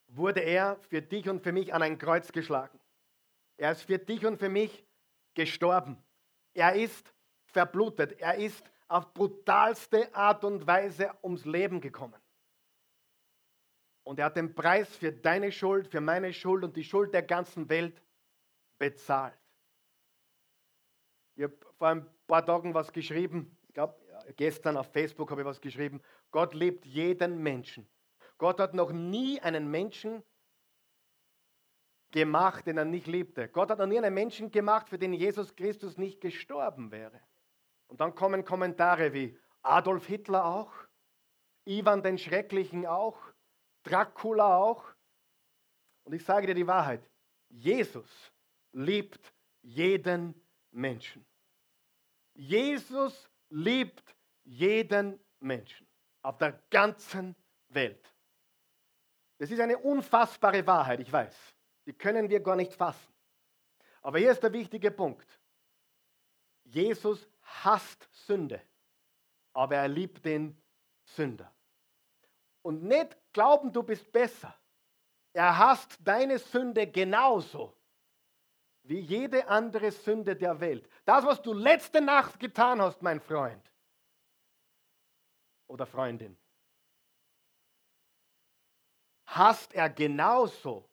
[0.08, 2.80] wurde er für dich und für mich an ein Kreuz geschlagen.
[3.56, 4.86] Er ist für dich und für mich
[5.34, 6.04] gestorben.
[6.54, 7.14] Er ist
[7.46, 8.20] verblutet.
[8.20, 12.23] Er ist auf brutalste Art und Weise ums Leben gekommen.
[14.14, 17.24] Und er hat den Preis für deine Schuld, für meine Schuld und die Schuld der
[17.24, 18.00] ganzen Welt
[18.78, 19.34] bezahlt.
[21.34, 23.96] Ich habe vor ein paar Tagen was geschrieben, ich glaube
[24.38, 26.00] gestern auf Facebook habe ich was geschrieben.
[26.30, 27.90] Gott liebt jeden Menschen.
[28.38, 30.22] Gott hat noch nie einen Menschen
[32.12, 33.50] gemacht, den er nicht liebte.
[33.50, 37.20] Gott hat noch nie einen Menschen gemacht, für den Jesus Christus nicht gestorben wäre.
[37.88, 40.72] Und dann kommen Kommentare wie Adolf Hitler auch,
[41.66, 43.33] Ivan den Schrecklichen auch,
[43.84, 44.84] Dracula auch.
[46.04, 47.10] Und ich sage dir die Wahrheit,
[47.50, 48.10] Jesus
[48.72, 50.34] liebt jeden
[50.72, 51.26] Menschen.
[52.34, 55.88] Jesus liebt jeden Menschen
[56.22, 57.36] auf der ganzen
[57.70, 58.14] Welt.
[59.38, 61.36] Das ist eine unfassbare Wahrheit, ich weiß.
[61.86, 63.14] Die können wir gar nicht fassen.
[64.02, 65.28] Aber hier ist der wichtige Punkt.
[66.64, 68.62] Jesus hasst Sünde,
[69.54, 70.58] aber er liebt den
[71.04, 71.53] Sünder.
[72.64, 74.56] Und nicht glauben, du bist besser.
[75.34, 77.76] Er hasst deine Sünde genauso
[78.84, 80.90] wie jede andere Sünde der Welt.
[81.06, 83.72] Das, was du letzte Nacht getan hast, mein Freund
[85.68, 86.38] oder Freundin,
[89.26, 90.90] hasst er genauso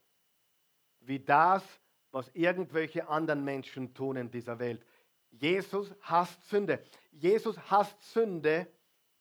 [1.01, 1.65] wie das,
[2.13, 4.85] was irgendwelche anderen Menschen tun in dieser Welt.
[5.31, 6.83] Jesus hasst Sünde.
[7.13, 8.67] Jesus hasst Sünde,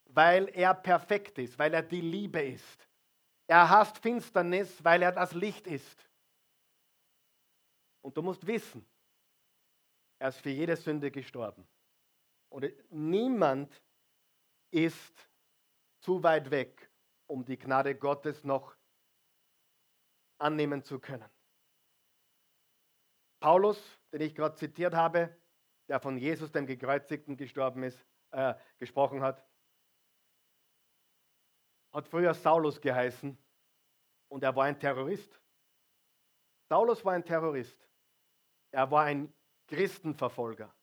[0.10, 2.88] weil er perfekt ist, weil er die Liebe ist.
[3.48, 6.10] Er hasst Finsternis, weil er das Licht ist.
[8.02, 8.86] Und du musst wissen,
[10.20, 11.68] er ist für jede Sünde gestorben.
[12.50, 13.82] Und niemand
[14.72, 15.30] ist
[16.02, 16.92] zu weit weg,
[17.28, 18.76] um die Gnade Gottes noch
[20.40, 21.30] annehmen zu können.
[23.40, 23.82] Paulus,
[24.12, 25.38] den ich gerade zitiert habe,
[25.88, 29.46] der von Jesus, dem Gekreuzigten, gestorben ist, äh, gesprochen hat,
[31.92, 33.38] hat früher Saulus geheißen
[34.28, 35.42] Und er war ein Terrorist.
[36.70, 37.88] Saulus war ein Terrorist.
[38.72, 39.34] Er war ein
[39.68, 40.74] Christenverfolger.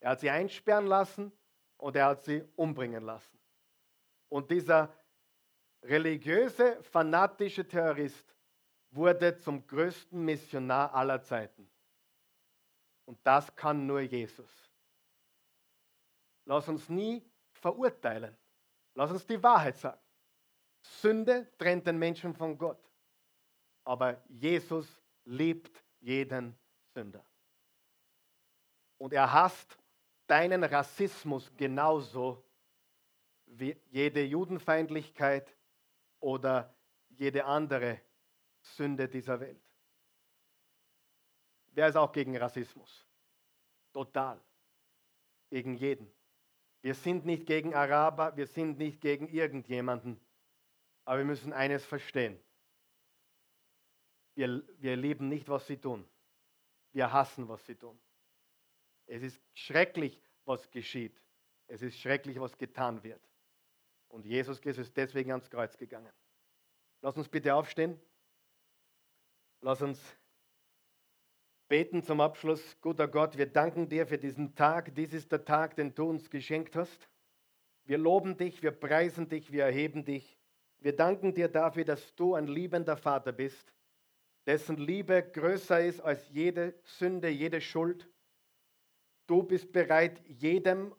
[0.00, 1.32] Er hat sie einsperren lassen
[1.76, 3.38] und er hat sie umbringen lassen.
[4.28, 4.92] Und dieser
[5.84, 8.34] religiöse, fanatische Terrorist
[8.90, 11.70] wurde zum größten Missionar aller Zeiten.
[13.04, 14.50] Und das kann nur Jesus.
[16.44, 18.36] Lass uns nie verurteilen.
[18.94, 20.01] Lass uns die Wahrheit sagen.
[20.82, 22.90] Sünde trennt den Menschen von Gott.
[23.84, 26.56] Aber Jesus liebt jeden
[26.94, 27.24] Sünder.
[28.98, 29.78] Und er hasst
[30.26, 32.44] deinen Rassismus genauso
[33.46, 35.56] wie jede Judenfeindlichkeit
[36.20, 36.74] oder
[37.08, 38.00] jede andere
[38.60, 39.62] Sünde dieser Welt.
[41.72, 43.06] Wer ist auch gegen Rassismus?
[43.92, 44.40] Total.
[45.50, 46.10] Gegen jeden.
[46.80, 50.20] Wir sind nicht gegen Araber, wir sind nicht gegen irgendjemanden.
[51.04, 52.38] Aber wir müssen eines verstehen.
[54.34, 56.08] Wir, wir lieben nicht, was sie tun.
[56.92, 57.98] Wir hassen, was sie tun.
[59.06, 61.20] Es ist schrecklich, was geschieht.
[61.66, 63.20] Es ist schrecklich, was getan wird.
[64.08, 66.12] Und Jesus Christus ist deswegen ans Kreuz gegangen.
[67.00, 67.98] Lass uns bitte aufstehen.
[69.60, 70.00] Lass uns
[71.68, 72.76] beten zum Abschluss.
[72.80, 74.94] Guter Gott, wir danken dir für diesen Tag.
[74.94, 77.08] Dies ist der Tag, den du uns geschenkt hast.
[77.84, 80.38] Wir loben dich, wir preisen dich, wir erheben dich.
[80.82, 83.72] Wir danken dir dafür, dass du ein liebender Vater bist,
[84.46, 88.08] dessen Liebe größer ist als jede Sünde, jede Schuld.
[89.28, 90.92] Du bist bereit, jedem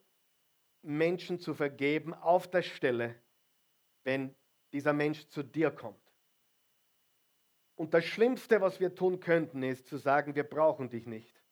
[0.81, 3.15] Menschen zu vergeben auf der Stelle,
[4.05, 4.33] wenn
[4.71, 5.99] dieser Mensch zu dir kommt.
[7.75, 11.43] Und das Schlimmste, was wir tun könnten, ist zu sagen, wir brauchen dich nicht.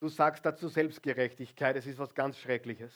[0.00, 2.92] Du sagst dazu Selbstgerechtigkeit, es ist was ganz Schreckliches.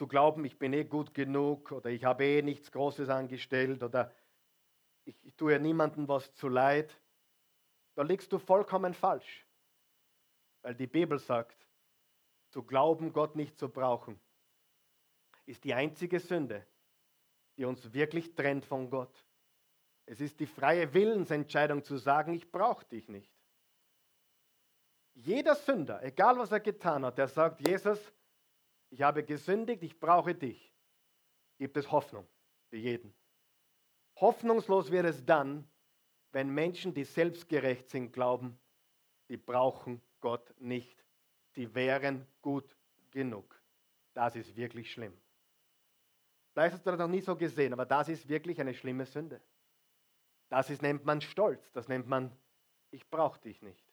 [0.00, 4.10] Zu glauben, ich bin eh gut genug oder ich habe eh nichts Großes angestellt oder
[5.04, 6.98] ich, ich tue niemandem was zu leid,
[7.96, 9.46] da liegst du vollkommen falsch.
[10.62, 11.68] Weil die Bibel sagt,
[12.48, 14.18] zu glauben, Gott nicht zu brauchen,
[15.44, 16.66] ist die einzige Sünde,
[17.58, 19.26] die uns wirklich trennt von Gott.
[20.06, 23.30] Es ist die freie Willensentscheidung zu sagen, ich brauche dich nicht.
[25.12, 28.00] Jeder Sünder, egal was er getan hat, der sagt, Jesus,
[28.90, 30.72] ich habe gesündigt, ich brauche dich,
[31.58, 32.26] gibt es Hoffnung
[32.68, 33.14] für jeden.
[34.16, 35.68] Hoffnungslos wird es dann,
[36.32, 38.58] wenn Menschen, die selbstgerecht sind, glauben,
[39.28, 41.04] sie brauchen Gott nicht.
[41.52, 42.76] Sie wären gut
[43.10, 43.60] genug.
[44.14, 45.16] Das ist wirklich schlimm.
[46.52, 49.40] Vielleicht hast du das noch nie so gesehen, aber das ist wirklich eine schlimme Sünde.
[50.48, 51.72] Das ist, nennt man Stolz.
[51.72, 52.36] Das nennt man,
[52.90, 53.86] ich brauche dich nicht.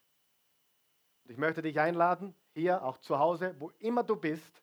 [1.23, 4.61] Und ich möchte dich einladen, hier, auch zu Hause, wo immer du bist,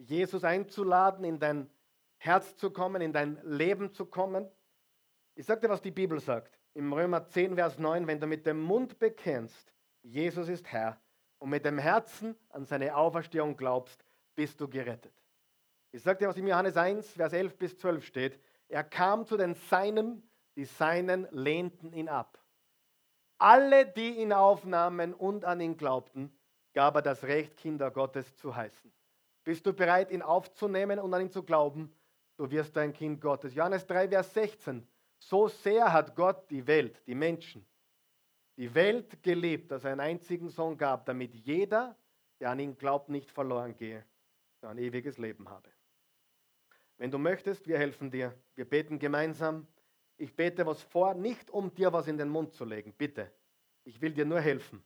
[0.00, 1.70] Jesus einzuladen, in dein
[2.16, 4.48] Herz zu kommen, in dein Leben zu kommen.
[5.34, 6.58] Ich sage dir, was die Bibel sagt.
[6.74, 9.72] Im Römer 10, Vers 9, wenn du mit dem Mund bekennst,
[10.02, 11.00] Jesus ist Herr,
[11.38, 15.14] und mit dem Herzen an seine Auferstehung glaubst, bist du gerettet.
[15.92, 18.40] Ich sage dir, was im Johannes 1, Vers 11 bis 12 steht.
[18.68, 20.22] Er kam zu den Seinen,
[20.56, 22.38] die Seinen lehnten ihn ab.
[23.38, 26.30] Alle, die ihn aufnahmen und an ihn glaubten,
[26.74, 28.92] gab er das Recht, Kinder Gottes zu heißen.
[29.44, 31.94] Bist du bereit, ihn aufzunehmen und an ihn zu glauben?
[32.36, 33.54] Du wirst ein Kind Gottes.
[33.54, 34.86] Johannes 3, Vers 16.
[35.18, 37.66] So sehr hat Gott die Welt, die Menschen,
[38.56, 41.96] die Welt geliebt, dass er einen einzigen Sohn gab, damit jeder,
[42.40, 44.04] der an ihn glaubt, nicht verloren gehe,
[44.60, 45.68] sondern ein ewiges Leben habe.
[46.96, 48.34] Wenn du möchtest, wir helfen dir.
[48.54, 49.66] Wir beten gemeinsam.
[50.18, 53.32] Ich bete was vor, nicht um dir was in den Mund zu legen, bitte.
[53.84, 54.84] Ich will dir nur helfen,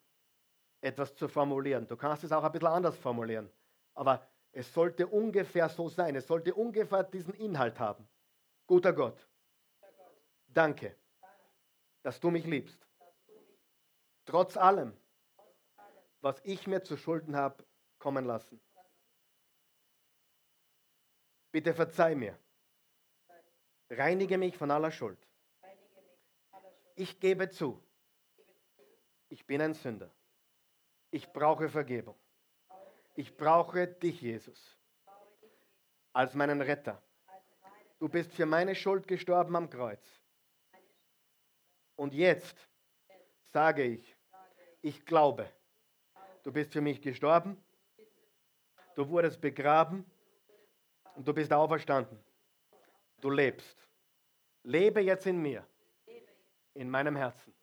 [0.81, 1.89] etwas zu formulieren.
[1.89, 3.51] Du kannst es auch ein bisschen anders formulieren,
[3.95, 4.25] aber
[4.55, 6.15] es sollte ungefähr so sein.
[6.15, 8.09] Es sollte ungefähr diesen Inhalt haben.
[8.67, 9.29] Guter Gott,
[10.47, 10.97] danke,
[12.03, 12.87] dass du mich liebst.
[14.25, 14.97] Trotz allem,
[16.21, 17.67] was ich mir zu Schulden habe
[17.99, 18.61] kommen lassen.
[21.51, 22.39] Bitte verzeih mir.
[23.91, 25.19] Reinige mich von aller Schuld.
[26.95, 27.83] Ich gebe zu,
[29.29, 30.15] ich bin ein Sünder.
[31.11, 32.19] Ich brauche Vergebung.
[33.17, 34.77] Ich brauche dich, Jesus,
[36.13, 37.01] als meinen Retter.
[37.99, 40.05] Du bist für meine Schuld gestorben am Kreuz.
[41.97, 42.57] Und jetzt
[43.53, 44.17] sage ich,
[44.83, 45.49] ich glaube,
[46.43, 47.57] du bist für mich gestorben,
[48.97, 50.05] du wurdest begraben
[51.15, 52.19] und du bist auferstanden.
[53.21, 53.89] Du lebst.
[54.65, 55.65] Lebe jetzt in mir,
[56.75, 57.55] in meinem Herzen.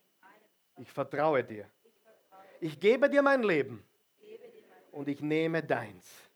[0.78, 1.70] Ich vertraue dir.
[2.62, 3.86] Ich gebe dir mein Leben
[4.92, 6.30] und ich nehme deins.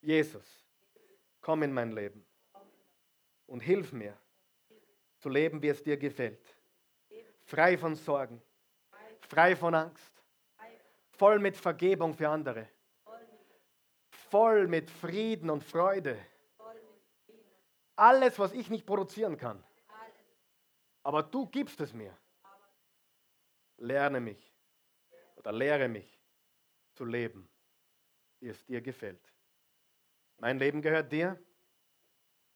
[0.00, 0.64] Jesus,
[1.40, 2.24] komm in mein Leben
[3.46, 4.16] und hilf mir
[5.18, 6.54] zu leben, wie es dir gefällt.
[7.44, 8.42] Frei von Sorgen,
[9.20, 10.12] frei von Angst,
[11.10, 12.68] voll mit Vergebung für andere,
[14.10, 16.18] voll mit Frieden und Freude.
[17.96, 19.62] Alles, was ich nicht produzieren kann.
[21.02, 22.16] Aber du gibst es mir.
[23.78, 24.54] Lerne mich
[25.36, 26.15] oder lehre mich
[26.96, 27.48] zu leben,
[28.40, 29.32] wie es dir gefällt.
[30.38, 31.38] Mein Leben gehört dir.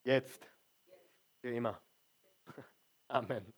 [0.05, 0.51] Jetzt.
[1.41, 1.83] Für immer.
[3.09, 3.53] Amen.